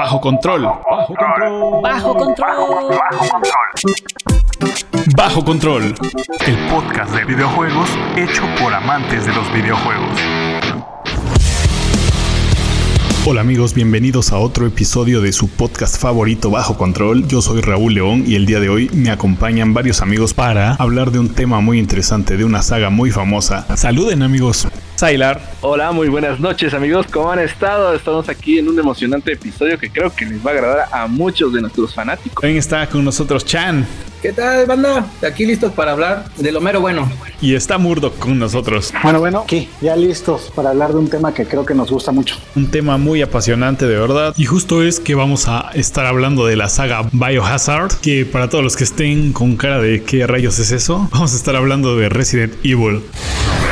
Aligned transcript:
Bajo 0.00 0.18
control. 0.18 0.62
Bajo 0.62 1.14
control. 1.14 1.82
Bajo 1.82 2.14
control. 2.14 2.98
Bajo 5.14 5.44
control. 5.44 5.94
El 6.46 6.56
podcast 6.70 7.14
de 7.14 7.26
videojuegos 7.26 7.90
hecho 8.16 8.42
por 8.58 8.72
amantes 8.72 9.26
de 9.26 9.34
los 9.34 9.52
videojuegos. 9.52 10.18
Hola 13.26 13.42
amigos, 13.42 13.74
bienvenidos 13.74 14.32
a 14.32 14.38
otro 14.38 14.66
episodio 14.66 15.20
de 15.20 15.32
su 15.32 15.50
podcast 15.50 16.00
favorito 16.00 16.50
Bajo 16.50 16.78
Control. 16.78 17.28
Yo 17.28 17.42
soy 17.42 17.60
Raúl 17.60 17.92
León 17.92 18.24
y 18.26 18.36
el 18.36 18.46
día 18.46 18.58
de 18.58 18.70
hoy 18.70 18.88
me 18.94 19.10
acompañan 19.10 19.74
varios 19.74 20.00
amigos 20.00 20.32
para 20.32 20.76
hablar 20.76 21.10
de 21.10 21.18
un 21.18 21.28
tema 21.34 21.60
muy 21.60 21.78
interesante, 21.78 22.38
de 22.38 22.46
una 22.46 22.62
saga 22.62 22.88
muy 22.88 23.10
famosa. 23.10 23.66
Saluden 23.76 24.22
amigos. 24.22 24.66
Sailar. 25.00 25.40
Hola, 25.62 25.92
muy 25.92 26.10
buenas 26.10 26.40
noches 26.40 26.74
amigos, 26.74 27.06
¿cómo 27.10 27.32
han 27.32 27.38
estado? 27.38 27.94
Estamos 27.94 28.28
aquí 28.28 28.58
en 28.58 28.68
un 28.68 28.78
emocionante 28.78 29.32
episodio 29.32 29.78
que 29.78 29.88
creo 29.88 30.14
que 30.14 30.26
les 30.26 30.44
va 30.44 30.50
a 30.50 30.52
agradar 30.52 30.88
a 30.92 31.06
muchos 31.06 31.54
de 31.54 31.62
nuestros 31.62 31.94
fanáticos. 31.94 32.42
También 32.42 32.58
está 32.58 32.86
con 32.86 33.02
nosotros 33.02 33.46
Chan. 33.46 33.86
¿Qué 34.20 34.34
tal, 34.34 34.66
banda? 34.66 35.06
Aquí 35.26 35.46
listos 35.46 35.72
para 35.72 35.92
hablar 35.92 36.26
de 36.36 36.52
lo 36.52 36.60
mero 36.60 36.82
bueno. 36.82 37.10
Y 37.40 37.54
está 37.54 37.78
Murdoch 37.78 38.18
con 38.18 38.38
nosotros. 38.38 38.92
Bueno, 39.02 39.20
bueno, 39.20 39.38
aquí, 39.38 39.70
ya 39.80 39.96
listos 39.96 40.52
para 40.54 40.68
hablar 40.68 40.90
de 40.90 40.98
un 40.98 41.08
tema 41.08 41.32
que 41.32 41.46
creo 41.46 41.64
que 41.64 41.72
nos 41.72 41.90
gusta 41.90 42.12
mucho. 42.12 42.36
Un 42.54 42.70
tema 42.70 42.98
muy 42.98 43.22
apasionante, 43.22 43.86
de 43.86 43.96
verdad. 43.98 44.34
Y 44.36 44.44
justo 44.44 44.82
es 44.82 45.00
que 45.00 45.14
vamos 45.14 45.48
a 45.48 45.70
estar 45.72 46.04
hablando 46.04 46.44
de 46.44 46.56
la 46.56 46.68
saga 46.68 47.08
Biohazard, 47.10 47.94
que 48.02 48.26
para 48.26 48.50
todos 48.50 48.62
los 48.62 48.76
que 48.76 48.84
estén 48.84 49.32
con 49.32 49.56
cara 49.56 49.80
de 49.80 50.02
qué 50.02 50.26
rayos 50.26 50.58
es 50.58 50.72
eso, 50.72 51.08
vamos 51.10 51.32
a 51.32 51.36
estar 51.36 51.56
hablando 51.56 51.96
de 51.96 52.10
Resident 52.10 52.52
Evil. 52.62 53.00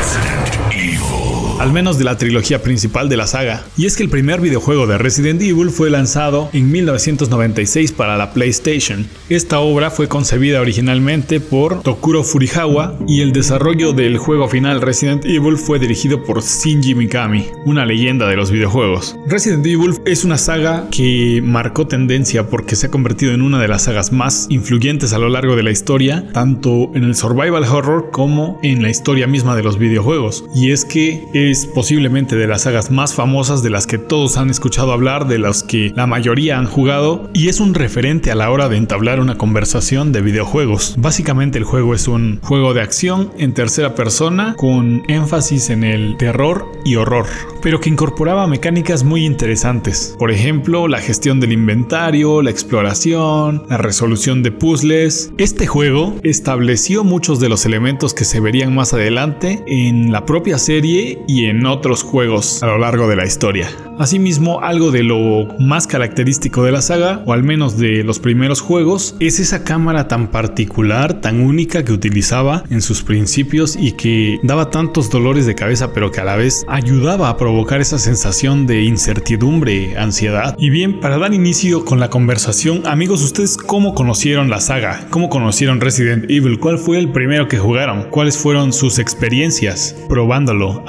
Resident 0.08 0.72
Evil. 0.72 1.37
Al 1.58 1.72
menos 1.72 1.98
de 1.98 2.04
la 2.04 2.16
trilogía 2.16 2.62
principal 2.62 3.08
de 3.08 3.16
la 3.16 3.26
saga. 3.26 3.64
Y 3.76 3.86
es 3.86 3.96
que 3.96 4.04
el 4.04 4.08
primer 4.08 4.40
videojuego 4.40 4.86
de 4.86 4.96
Resident 4.96 5.42
Evil 5.42 5.70
fue 5.70 5.90
lanzado 5.90 6.50
en 6.52 6.70
1996 6.70 7.90
para 7.90 8.16
la 8.16 8.32
PlayStation. 8.32 9.08
Esta 9.28 9.58
obra 9.58 9.90
fue 9.90 10.06
concebida 10.06 10.60
originalmente 10.60 11.40
por 11.40 11.82
Tokuro 11.82 12.22
Furihawa 12.22 12.96
y 13.08 13.22
el 13.22 13.32
desarrollo 13.32 13.92
del 13.92 14.18
juego 14.18 14.48
final 14.48 14.80
Resident 14.80 15.24
Evil 15.24 15.56
fue 15.56 15.80
dirigido 15.80 16.22
por 16.22 16.42
Shinji 16.42 16.94
Mikami, 16.94 17.46
una 17.66 17.84
leyenda 17.84 18.28
de 18.28 18.36
los 18.36 18.52
videojuegos. 18.52 19.16
Resident 19.26 19.66
Evil 19.66 19.94
es 20.06 20.24
una 20.24 20.38
saga 20.38 20.86
que 20.92 21.42
marcó 21.42 21.88
tendencia 21.88 22.46
porque 22.46 22.76
se 22.76 22.86
ha 22.86 22.90
convertido 22.90 23.32
en 23.32 23.42
una 23.42 23.60
de 23.60 23.66
las 23.66 23.82
sagas 23.82 24.12
más 24.12 24.46
influyentes 24.48 25.12
a 25.12 25.18
lo 25.18 25.28
largo 25.28 25.56
de 25.56 25.64
la 25.64 25.72
historia, 25.72 26.24
tanto 26.32 26.92
en 26.94 27.02
el 27.02 27.16
survival 27.16 27.64
horror 27.64 28.10
como 28.12 28.60
en 28.62 28.80
la 28.80 28.90
historia 28.90 29.26
misma 29.26 29.56
de 29.56 29.64
los 29.64 29.76
videojuegos. 29.76 30.44
Y 30.54 30.70
es 30.70 30.84
que 30.84 31.26
es 31.50 31.66
posiblemente 31.66 32.36
de 32.36 32.46
las 32.46 32.62
sagas 32.62 32.90
más 32.90 33.14
famosas 33.14 33.62
de 33.62 33.70
las 33.70 33.86
que 33.86 33.98
todos 33.98 34.36
han 34.36 34.50
escuchado 34.50 34.92
hablar, 34.92 35.26
de 35.28 35.38
las 35.38 35.62
que 35.62 35.92
la 35.94 36.06
mayoría 36.06 36.58
han 36.58 36.66
jugado, 36.66 37.30
y 37.32 37.48
es 37.48 37.60
un 37.60 37.74
referente 37.74 38.30
a 38.30 38.34
la 38.34 38.50
hora 38.50 38.68
de 38.68 38.76
entablar 38.76 39.20
una 39.20 39.38
conversación 39.38 40.12
de 40.12 40.20
videojuegos. 40.20 40.94
Básicamente 40.98 41.58
el 41.58 41.64
juego 41.64 41.94
es 41.94 42.08
un 42.08 42.40
juego 42.42 42.74
de 42.74 42.82
acción 42.82 43.30
en 43.38 43.54
tercera 43.54 43.94
persona 43.94 44.54
con 44.58 45.02
énfasis 45.08 45.70
en 45.70 45.84
el 45.84 46.16
terror 46.16 46.66
y 46.84 46.96
horror, 46.96 47.26
pero 47.62 47.80
que 47.80 47.88
incorporaba 47.88 48.46
mecánicas 48.46 49.04
muy 49.04 49.24
interesantes. 49.24 50.14
Por 50.18 50.30
ejemplo, 50.30 50.88
la 50.88 51.00
gestión 51.00 51.40
del 51.40 51.52
inventario, 51.52 52.42
la 52.42 52.50
exploración, 52.50 53.64
la 53.68 53.78
resolución 53.78 54.42
de 54.42 54.52
puzzles. 54.52 55.32
Este 55.38 55.66
juego 55.66 56.16
estableció 56.22 57.04
muchos 57.04 57.40
de 57.40 57.48
los 57.48 57.64
elementos 57.66 58.14
que 58.14 58.24
se 58.24 58.40
verían 58.40 58.74
más 58.74 58.92
adelante 58.92 59.62
en 59.66 60.12
la 60.12 60.26
propia 60.26 60.58
serie 60.58 61.22
y 61.26 61.37
en 61.46 61.66
otros 61.66 62.02
juegos 62.02 62.62
a 62.62 62.66
lo 62.66 62.78
largo 62.78 63.08
de 63.08 63.16
la 63.16 63.26
historia. 63.26 63.68
Asimismo, 63.98 64.60
algo 64.60 64.92
de 64.92 65.02
lo 65.02 65.48
más 65.58 65.88
característico 65.88 66.62
de 66.62 66.70
la 66.70 66.82
saga, 66.82 67.22
o 67.26 67.32
al 67.32 67.42
menos 67.42 67.78
de 67.78 68.04
los 68.04 68.20
primeros 68.20 68.60
juegos, 68.60 69.16
es 69.18 69.40
esa 69.40 69.64
cámara 69.64 70.06
tan 70.06 70.28
particular, 70.28 71.20
tan 71.20 71.40
única 71.40 71.84
que 71.84 71.92
utilizaba 71.92 72.62
en 72.70 72.80
sus 72.80 73.02
principios 73.02 73.76
y 73.76 73.92
que 73.92 74.38
daba 74.44 74.70
tantos 74.70 75.10
dolores 75.10 75.46
de 75.46 75.56
cabeza, 75.56 75.92
pero 75.92 76.12
que 76.12 76.20
a 76.20 76.24
la 76.24 76.36
vez 76.36 76.64
ayudaba 76.68 77.28
a 77.28 77.36
provocar 77.36 77.80
esa 77.80 77.98
sensación 77.98 78.66
de 78.68 78.84
incertidumbre, 78.84 79.98
ansiedad. 79.98 80.54
Y 80.58 80.70
bien, 80.70 81.00
para 81.00 81.18
dar 81.18 81.34
inicio 81.34 81.84
con 81.84 81.98
la 81.98 82.08
conversación, 82.08 82.86
amigos, 82.86 83.22
¿ustedes 83.24 83.56
cómo 83.56 83.94
conocieron 83.94 84.48
la 84.48 84.60
saga? 84.60 85.08
¿Cómo 85.10 85.28
conocieron 85.28 85.80
Resident 85.80 86.30
Evil? 86.30 86.60
¿Cuál 86.60 86.78
fue 86.78 86.98
el 86.98 87.10
primero 87.10 87.48
que 87.48 87.58
jugaron? 87.58 88.04
¿Cuáles 88.10 88.38
fueron 88.38 88.72
sus 88.72 89.00
experiencias 89.00 89.96
probándolo, 90.08 90.84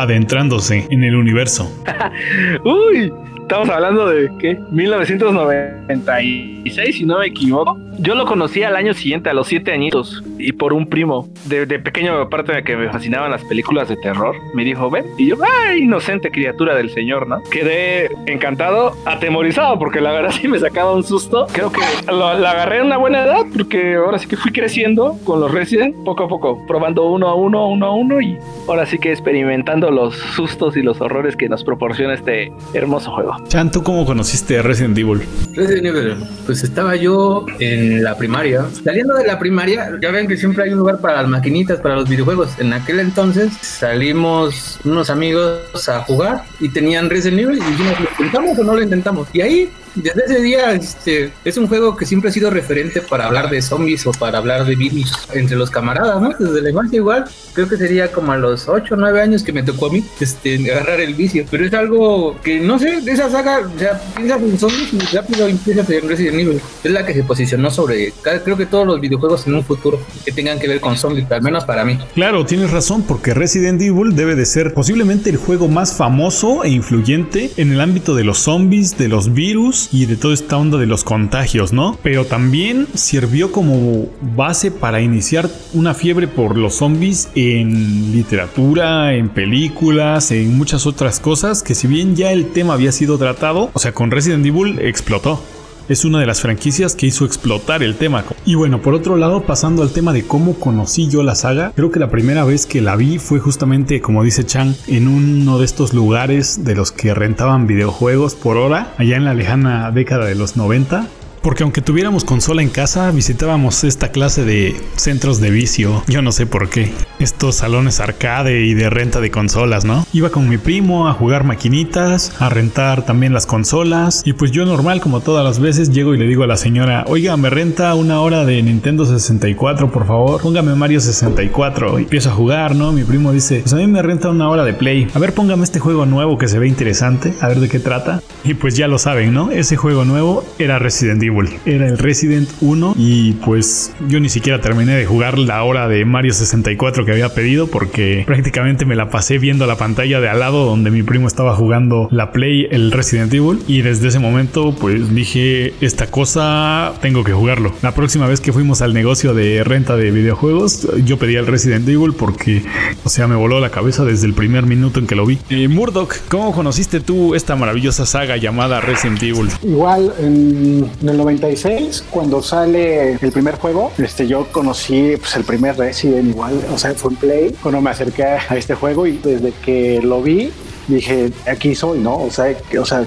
en 0.89 1.03
el 1.03 1.15
universo? 1.15 1.71
Uy, 2.63 3.11
estamos 3.49 3.69
hablando 3.69 4.07
de 4.07 4.29
¿qué? 4.37 4.59
1996, 4.69 6.95
si 6.95 7.03
no 7.03 7.17
me 7.17 7.25
equivoco. 7.25 7.75
Yo 7.97 8.13
lo 8.15 8.25
conocí 8.25 8.63
al 8.63 8.77
año 8.77 8.93
siguiente, 8.93 9.29
a 9.29 9.33
los 9.33 9.47
siete 9.47 9.73
añitos, 9.73 10.23
y 10.37 10.53
por 10.53 10.71
un 10.71 10.87
primo. 10.87 11.27
De, 11.45 11.67
pequeño, 11.79 12.13
aparte 12.13 12.53
de 12.53 12.63
que 12.63 12.77
me 12.77 12.89
fascinaban 12.89 13.31
las 13.31 13.43
películas 13.43 13.89
de 13.89 13.97
terror, 13.97 14.37
me 14.53 14.63
dijo, 14.63 14.89
ven. 14.89 15.05
Y 15.17 15.27
yo, 15.27 15.35
¡ay, 15.67 15.79
inocente 15.79 16.31
criatura 16.31 16.75
del 16.75 16.89
señor, 16.91 17.27
¿no? 17.27 17.41
Quedé 17.51 18.09
encantado, 18.27 18.93
atemorizado, 19.05 19.77
porque 19.79 19.99
la 19.99 20.11
verdad 20.11 20.31
sí 20.39 20.47
me 20.47 20.59
sacaba 20.59 20.93
un 20.93 21.03
susto. 21.03 21.47
Creo 21.51 21.71
que 21.71 21.81
lo, 22.07 22.35
la 22.35 22.51
agarré 22.51 22.77
en 22.77 22.85
una 22.85 22.95
buena 22.97 23.25
edad, 23.25 23.45
porque 23.51 23.95
ahora 23.95 24.19
sí 24.19 24.27
que 24.27 24.37
fui 24.37 24.51
creciendo 24.51 25.17
con 25.25 25.41
los 25.41 25.51
Resident, 25.51 25.95
poco 26.05 26.23
a 26.23 26.29
poco, 26.29 26.65
probando 26.67 27.09
uno 27.09 27.27
a 27.27 27.35
uno, 27.35 27.67
uno 27.67 27.87
a 27.87 27.95
uno, 27.95 28.21
y 28.21 28.37
ahora 28.67 28.85
sí 28.85 28.99
que 28.99 29.11
experimentando 29.11 29.91
los 29.91 30.15
sustos 30.15 30.77
y 30.77 30.83
los 30.83 31.01
horrores 31.01 31.35
que 31.35 31.49
nos 31.49 31.65
proporciona 31.65 32.13
este 32.13 32.53
hermoso 32.73 33.11
juego. 33.11 33.38
Chan, 33.47 33.71
¿tú 33.71 33.81
cómo 33.83 34.05
conociste 34.05 34.61
Resident 34.61 34.97
Evil? 34.97 35.21
Resident 35.55 35.87
Evil, 35.87 36.17
pues 36.45 36.63
estaba 36.63 36.95
yo 36.95 37.45
en 37.59 38.03
la 38.03 38.15
primaria. 38.15 38.65
Saliendo 38.83 39.15
de 39.15 39.25
la 39.25 39.39
primaria, 39.39 39.91
ya 40.01 40.11
ven 40.11 40.27
que 40.27 40.37
siempre 40.37 40.65
hay 40.65 40.71
un 40.71 40.79
lugar 40.79 40.99
para 40.99 41.21
las 41.21 41.27
maquinitas, 41.27 41.79
para 41.79 41.95
los 41.95 42.07
videojuegos. 42.07 42.51
En 42.59 42.73
aquel 42.73 42.99
entonces 42.99 43.51
salimos 43.61 44.79
unos 44.83 45.09
amigos 45.09 45.89
a 45.89 46.01
jugar 46.01 46.43
y 46.59 46.69
tenían 46.69 47.09
Resident 47.09 47.41
Evil 47.41 47.57
y 47.57 47.71
dijimos, 47.71 47.99
¿lo 47.99 48.05
intentamos 48.09 48.59
o 48.59 48.63
no 48.63 48.75
lo 48.75 48.83
intentamos? 48.83 49.27
Y 49.33 49.41
ahí 49.41 49.69
desde 49.95 50.25
ese 50.25 50.41
día 50.41 50.73
este, 50.73 51.31
es 51.43 51.57
un 51.57 51.67
juego 51.67 51.95
que 51.95 52.05
siempre 52.05 52.29
ha 52.29 52.33
sido 52.33 52.49
referente 52.49 53.01
para 53.01 53.25
hablar 53.25 53.49
de 53.49 53.61
zombies 53.61 54.05
o 54.07 54.11
para 54.11 54.37
hablar 54.37 54.65
de 54.65 54.75
virus 54.75 55.11
entre 55.33 55.55
los 55.55 55.69
camaradas, 55.69 56.21
¿no? 56.21 56.29
Desde 56.37 56.61
la 56.61 56.69
infancia 56.69 56.97
igual, 56.97 57.25
creo 57.53 57.67
que 57.67 57.77
sería 57.77 58.11
como 58.11 58.31
a 58.31 58.37
los 58.37 58.67
8 58.67 58.93
o 58.93 58.97
9 58.97 59.21
años 59.21 59.43
que 59.43 59.53
me 59.53 59.63
tocó 59.63 59.87
a 59.87 59.91
mí 59.91 60.03
este, 60.19 60.71
agarrar 60.71 60.99
el 61.01 61.13
vicio. 61.13 61.45
Pero 61.49 61.65
es 61.65 61.73
algo 61.73 62.39
que, 62.41 62.59
no 62.59 62.79
sé, 62.79 63.01
de 63.01 63.11
esa 63.11 63.29
saga, 63.29 63.59
o 63.59 63.79
sea, 63.79 63.99
piensas 64.15 64.41
en 64.41 64.59
zombies 64.59 64.93
y 64.93 65.15
rápido 65.15 65.47
empiezas 65.47 65.89
en 65.89 66.07
Resident 66.07 66.39
Evil. 66.39 66.61
Es 66.83 66.91
la 66.91 67.05
que 67.05 67.13
se 67.13 67.23
posicionó 67.23 67.69
sobre, 67.71 68.13
creo 68.21 68.57
que 68.57 68.65
todos 68.65 68.85
los 68.85 68.99
videojuegos 68.99 69.47
en 69.47 69.55
un 69.55 69.63
futuro 69.63 69.99
que 70.25 70.31
tengan 70.31 70.59
que 70.59 70.67
ver 70.67 70.79
con 70.79 70.97
zombies, 70.97 71.31
al 71.31 71.41
menos 71.41 71.65
para 71.65 71.85
mí. 71.85 71.97
Claro, 72.13 72.45
tienes 72.45 72.71
razón, 72.71 73.03
porque 73.03 73.33
Resident 73.33 73.81
Evil 73.81 74.15
debe 74.15 74.35
de 74.35 74.45
ser 74.45 74.73
posiblemente 74.73 75.29
el 75.29 75.37
juego 75.37 75.67
más 75.67 75.93
famoso 75.93 76.63
e 76.63 76.69
influyente 76.69 77.51
en 77.57 77.71
el 77.71 77.81
ámbito 77.81 78.15
de 78.15 78.23
los 78.23 78.39
zombies, 78.39 78.97
de 78.97 79.07
los 79.07 79.33
virus 79.33 79.88
y 79.91 80.05
de 80.05 80.15
toda 80.15 80.33
esta 80.33 80.57
onda 80.57 80.77
de 80.77 80.85
los 80.85 81.03
contagios, 81.03 81.73
¿no? 81.73 81.97
Pero 82.03 82.25
también 82.25 82.87
sirvió 82.93 83.51
como 83.51 84.07
base 84.35 84.71
para 84.71 85.01
iniciar 85.01 85.49
una 85.73 85.93
fiebre 85.93 86.27
por 86.27 86.57
los 86.57 86.75
zombies 86.75 87.29
en 87.35 88.11
literatura, 88.11 89.13
en 89.15 89.29
películas, 89.29 90.31
en 90.31 90.57
muchas 90.57 90.85
otras 90.85 91.19
cosas 91.19 91.63
que 91.63 91.75
si 91.75 91.87
bien 91.87 92.15
ya 92.15 92.31
el 92.31 92.51
tema 92.51 92.73
había 92.73 92.91
sido 92.91 93.17
tratado, 93.17 93.71
o 93.73 93.79
sea, 93.79 93.91
con 93.93 94.11
Resident 94.11 94.45
Evil 94.45 94.79
explotó 94.79 95.41
es 95.89 96.05
una 96.05 96.19
de 96.19 96.25
las 96.25 96.41
franquicias 96.41 96.95
que 96.95 97.07
hizo 97.07 97.25
explotar 97.25 97.83
el 97.83 97.95
tema. 97.95 98.23
Y 98.45 98.55
bueno, 98.55 98.81
por 98.81 98.93
otro 98.93 99.17
lado, 99.17 99.41
pasando 99.41 99.81
al 99.83 99.91
tema 99.91 100.13
de 100.13 100.23
cómo 100.23 100.53
conocí 100.53 101.09
yo 101.09 101.23
la 101.23 101.35
saga, 101.35 101.73
creo 101.75 101.91
que 101.91 101.99
la 101.99 102.09
primera 102.09 102.45
vez 102.45 102.65
que 102.65 102.79
la 102.79 102.95
vi 102.95 103.17
fue 103.17 103.39
justamente, 103.39 103.99
como 103.99 104.23
dice 104.23 104.45
Chang, 104.45 104.75
en 104.87 105.07
uno 105.07 105.59
de 105.59 105.65
estos 105.65 105.93
lugares 105.93 106.63
de 106.63 106.75
los 106.75 106.91
que 106.91 107.13
rentaban 107.13 107.67
videojuegos 107.67 108.35
por 108.35 108.57
hora, 108.57 108.93
allá 108.97 109.17
en 109.17 109.25
la 109.25 109.33
lejana 109.33 109.91
década 109.91 110.25
de 110.25 110.35
los 110.35 110.55
90. 110.55 111.07
Porque 111.41 111.63
aunque 111.63 111.81
tuviéramos 111.81 112.23
consola 112.23 112.61
en 112.61 112.69
casa, 112.69 113.09
visitábamos 113.11 113.83
esta 113.83 114.11
clase 114.11 114.43
de 114.43 114.79
centros 114.95 115.39
de 115.39 115.49
vicio. 115.51 116.03
Yo 116.07 116.21
no 116.21 116.31
sé 116.31 116.45
por 116.45 116.69
qué. 116.69 116.91
Estos 117.19 117.55
salones 117.55 117.99
arcade 117.99 118.61
y 118.61 118.73
de 118.73 118.89
renta 118.89 119.19
de 119.19 119.29
consolas, 119.29 119.83
¿no? 119.83 120.05
Iba 120.13 120.29
con 120.29 120.47
mi 120.47 120.57
primo 120.57 121.09
a 121.09 121.13
jugar 121.13 121.43
maquinitas, 121.43 122.33
a 122.39 122.47
rentar 122.47 123.05
también 123.05 123.33
las 123.33 123.45
consolas. 123.45 124.21
Y 124.25 124.31
pues 124.31 124.51
yo 124.51 124.65
normal, 124.65 125.01
como 125.01 125.19
todas 125.19 125.43
las 125.43 125.59
veces, 125.59 125.91
llego 125.91 126.13
y 126.13 126.17
le 126.17 126.27
digo 126.27 126.43
a 126.43 126.47
la 126.47 126.55
señora, 126.55 127.03
oiga, 127.07 127.35
me 127.35 127.49
renta 127.49 127.93
una 127.95 128.21
hora 128.21 128.45
de 128.45 128.63
Nintendo 128.63 129.03
64, 129.03 129.91
por 129.91 130.07
favor. 130.07 130.41
Póngame 130.41 130.75
Mario 130.75 131.01
64. 131.01 131.99
Y 131.99 132.03
empiezo 132.03 132.29
a 132.29 132.33
jugar, 132.33 132.73
¿no? 132.73 132.93
Mi 132.93 133.03
primo 133.03 133.33
dice, 133.33 133.59
pues 133.59 133.73
a 133.73 133.75
mí 133.75 133.87
me 133.87 134.01
renta 134.01 134.29
una 134.29 134.47
hora 134.47 134.63
de 134.63 134.73
Play. 134.73 135.09
A 135.13 135.19
ver, 135.19 135.33
póngame 135.33 135.65
este 135.65 135.79
juego 135.79 136.05
nuevo 136.05 136.37
que 136.37 136.47
se 136.47 136.57
ve 136.57 136.69
interesante. 136.69 137.33
A 137.41 137.49
ver 137.49 137.59
de 137.59 137.67
qué 137.67 137.79
trata. 137.79 138.21
Y 138.45 138.53
pues 138.53 138.77
ya 138.77 138.87
lo 138.87 138.97
saben, 138.97 139.33
¿no? 139.33 139.51
Ese 139.51 139.75
juego 139.75 140.05
nuevo 140.05 140.45
era 140.57 140.79
Resident 140.79 141.21
Evil. 141.21 141.49
Era 141.65 141.85
el 141.87 141.97
Resident 141.97 142.49
1 142.61 142.95
y 142.97 143.33
pues 143.33 143.91
yo 144.07 144.21
ni 144.21 144.29
siquiera 144.29 144.61
terminé 144.61 144.95
de 144.95 145.05
jugar 145.05 145.37
la 145.37 145.61
hora 145.63 145.89
de 145.89 146.05
Mario 146.05 146.31
64 146.31 147.05
que 147.09 147.13
había 147.13 147.33
pedido 147.33 147.65
porque 147.65 148.23
prácticamente 148.27 148.85
me 148.85 148.95
la 148.95 149.09
pasé 149.09 149.39
viendo 149.39 149.65
la 149.65 149.77
pantalla 149.77 150.19
de 150.19 150.29
al 150.29 150.39
lado 150.41 150.65
donde 150.65 150.91
mi 150.91 151.01
primo 151.01 151.27
estaba 151.27 151.55
jugando 151.55 152.07
la 152.11 152.31
Play, 152.31 152.67
el 152.69 152.91
Resident 152.91 153.33
Evil. 153.33 153.59
Y 153.67 153.81
desde 153.81 154.09
ese 154.09 154.19
momento 154.19 154.75
pues 154.79 155.13
dije, 155.15 155.73
esta 155.81 156.11
cosa 156.11 156.93
tengo 157.01 157.23
que 157.23 157.33
jugarlo. 157.33 157.73
La 157.81 157.95
próxima 157.95 158.27
vez 158.27 158.41
que 158.41 158.53
fuimos 158.53 158.83
al 158.83 158.93
negocio 158.93 159.33
de 159.33 159.63
renta 159.63 159.95
de 159.95 160.11
videojuegos, 160.11 160.87
yo 161.03 161.17
pedí 161.17 161.35
el 161.35 161.47
Resident 161.47 161.87
Evil 161.89 162.13
porque, 162.13 162.63
o 163.03 163.09
sea, 163.09 163.27
me 163.27 163.35
voló 163.35 163.59
la 163.59 163.71
cabeza 163.71 164.05
desde 164.05 164.27
el 164.27 164.35
primer 164.35 164.67
minuto 164.67 164.99
en 164.99 165.07
que 165.07 165.15
lo 165.15 165.25
vi. 165.25 165.39
Eh, 165.49 165.67
Murdoch, 165.67 166.13
¿cómo 166.27 166.51
conociste 166.51 166.99
tú 166.99 167.33
esta 167.33 167.55
maravillosa 167.55 168.05
saga 168.05 168.37
llamada 168.37 168.81
Resident 168.81 169.23
Evil? 169.23 169.49
Igual 169.63 170.13
en, 170.19 170.87
en 171.01 171.09
el 171.09 171.17
96, 171.17 172.05
cuando 172.11 172.43
sale 172.43 173.13
el 173.13 173.31
primer 173.31 173.55
juego, 173.55 173.91
este, 173.97 174.27
yo 174.27 174.47
conocí 174.51 175.15
pues, 175.17 175.35
el 175.35 175.43
primer 175.43 175.75
Resident 175.75 176.29
igual, 176.29 176.61
o 176.71 176.77
sea, 176.77 176.91
fue 176.99 177.11
en 177.11 177.17
Play, 177.17 177.55
cuando 177.61 177.81
me 177.81 177.89
acerqué 177.89 178.23
a 178.23 178.55
este 178.55 178.75
juego 178.75 179.07
y 179.07 179.17
desde 179.17 179.51
que 179.51 180.01
lo 180.01 180.21
vi, 180.21 180.51
dije, 180.89 181.31
aquí 181.47 181.75
soy, 181.75 181.99
¿no? 181.99 182.17
O 182.23 182.31
sea, 182.31 182.55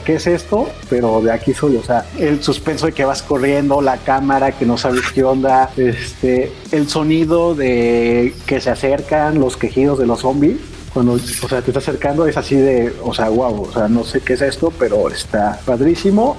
¿qué 0.05 0.15
es 0.15 0.27
esto? 0.27 0.69
Pero 0.89 1.21
de 1.21 1.33
aquí 1.33 1.53
soy, 1.53 1.77
o 1.77 1.83
sea, 1.83 2.07
el 2.19 2.43
suspenso 2.43 2.87
de 2.87 2.93
que 2.93 3.05
vas 3.05 3.23
corriendo, 3.23 3.83
la 3.83 3.99
cámara 3.99 4.53
que 4.53 4.65
no 4.65 4.79
sabes 4.79 5.03
qué 5.13 5.25
onda, 5.25 5.71
este, 5.77 6.53
el 6.71 6.89
sonido 6.89 7.55
de 7.55 8.35
que 8.47 8.61
se 8.61 8.71
acercan, 8.71 9.39
los 9.39 9.57
quejidos 9.57 9.99
de 9.99 10.07
los 10.07 10.21
zombies. 10.21 10.59
Cuando, 10.95 11.13
o 11.15 11.19
sea, 11.19 11.63
te 11.63 11.71
está 11.71 11.79
acercando 11.79 12.27
es 12.27 12.37
así 12.37 12.55
de, 12.55 12.93
o 13.03 13.15
sea, 13.15 13.31
wow, 13.31 13.63
o 13.63 13.73
sea, 13.73 13.89
no 13.89 14.05
sé 14.05 14.21
qué 14.21 14.35
es 14.35 14.43
esto, 14.43 14.71
pero 14.79 15.09
está 15.09 15.59
padrísimo. 15.65 16.37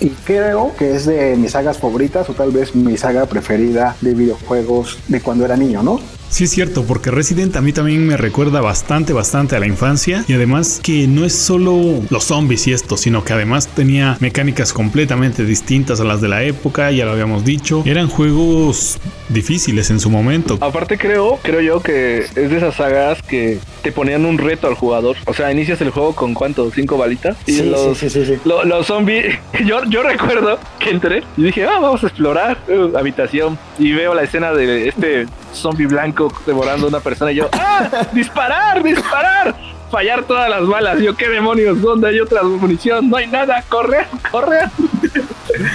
Y 0.00 0.10
creo 0.10 0.72
que 0.76 0.94
es 0.94 1.06
de 1.06 1.34
mis 1.36 1.52
sagas 1.52 1.78
favoritas 1.78 2.28
o 2.28 2.34
tal 2.34 2.50
vez 2.50 2.74
mi 2.74 2.98
saga 2.98 3.24
preferida 3.24 3.96
de 4.02 4.12
videojuegos 4.12 4.98
de 5.08 5.22
cuando 5.22 5.46
era 5.46 5.56
niño, 5.56 5.82
¿no? 5.82 5.98
Sí 6.28 6.44
es 6.44 6.50
cierto, 6.50 6.84
porque 6.84 7.10
Resident 7.10 7.56
a 7.56 7.60
mí 7.60 7.72
también 7.72 8.06
me 8.06 8.16
recuerda 8.16 8.60
bastante, 8.60 9.12
bastante 9.12 9.56
a 9.56 9.60
la 9.60 9.66
infancia. 9.66 10.24
Y 10.28 10.32
además 10.34 10.80
que 10.82 11.06
no 11.06 11.24
es 11.24 11.34
solo 11.34 12.02
los 12.10 12.24
zombies 12.24 12.66
y 12.66 12.72
esto, 12.72 12.96
sino 12.96 13.24
que 13.24 13.32
además 13.32 13.68
tenía 13.68 14.16
mecánicas 14.20 14.72
completamente 14.72 15.44
distintas 15.44 16.00
a 16.00 16.04
las 16.04 16.20
de 16.20 16.28
la 16.28 16.42
época, 16.42 16.90
ya 16.90 17.04
lo 17.04 17.12
habíamos 17.12 17.44
dicho, 17.44 17.82
eran 17.86 18.08
juegos 18.08 18.98
difíciles 19.28 19.90
en 19.90 20.00
su 20.00 20.10
momento. 20.10 20.58
Aparte 20.60 20.98
creo, 20.98 21.38
creo 21.42 21.60
yo 21.60 21.80
que 21.80 22.18
es 22.18 22.34
de 22.34 22.56
esas 22.56 22.74
sagas 22.76 23.22
que 23.22 23.58
te 23.82 23.92
ponían 23.92 24.24
un 24.24 24.38
reto 24.38 24.66
al 24.68 24.74
jugador. 24.74 25.16
O 25.26 25.34
sea, 25.34 25.50
inicias 25.52 25.80
el 25.80 25.90
juego 25.90 26.14
con 26.14 26.34
cuánto, 26.34 26.70
cinco 26.70 26.96
balitas. 26.98 27.36
Y 27.46 27.52
Sí, 27.52 27.62
los, 27.70 27.98
sí, 27.98 28.08
sí, 28.10 28.24
sí, 28.24 28.34
sí. 28.34 28.40
lo- 28.44 28.64
los 28.64 28.86
zombies, 28.86 29.36
yo, 29.64 29.82
yo 29.84 30.02
recuerdo 30.02 30.58
que 30.78 30.90
entré 30.90 31.22
y 31.36 31.42
dije, 31.42 31.64
ah, 31.64 31.78
vamos 31.80 32.02
a 32.04 32.06
explorar 32.06 32.58
uh, 32.68 32.96
habitación. 32.96 33.58
Y 33.78 33.92
veo 33.92 34.14
la 34.14 34.22
escena 34.22 34.52
de 34.52 34.88
este 34.88 35.26
zombie 35.52 35.86
blanco 35.86 36.32
devorando 36.46 36.86
a 36.86 36.88
una 36.88 37.00
persona 37.00 37.32
y 37.32 37.36
yo, 37.36 37.48
ah, 37.52 38.06
disparar, 38.12 38.82
disparar. 38.82 39.54
Fallar 39.90 40.24
todas 40.24 40.50
las 40.50 40.66
balas. 40.66 40.98
Yo, 41.00 41.16
qué 41.16 41.28
demonios, 41.28 41.80
¿dónde 41.80 42.08
hay 42.08 42.18
otra 42.18 42.42
munición? 42.42 43.08
No 43.08 43.16
hay 43.18 43.28
nada, 43.28 43.62
correr, 43.68 44.06
correr. 44.32 44.64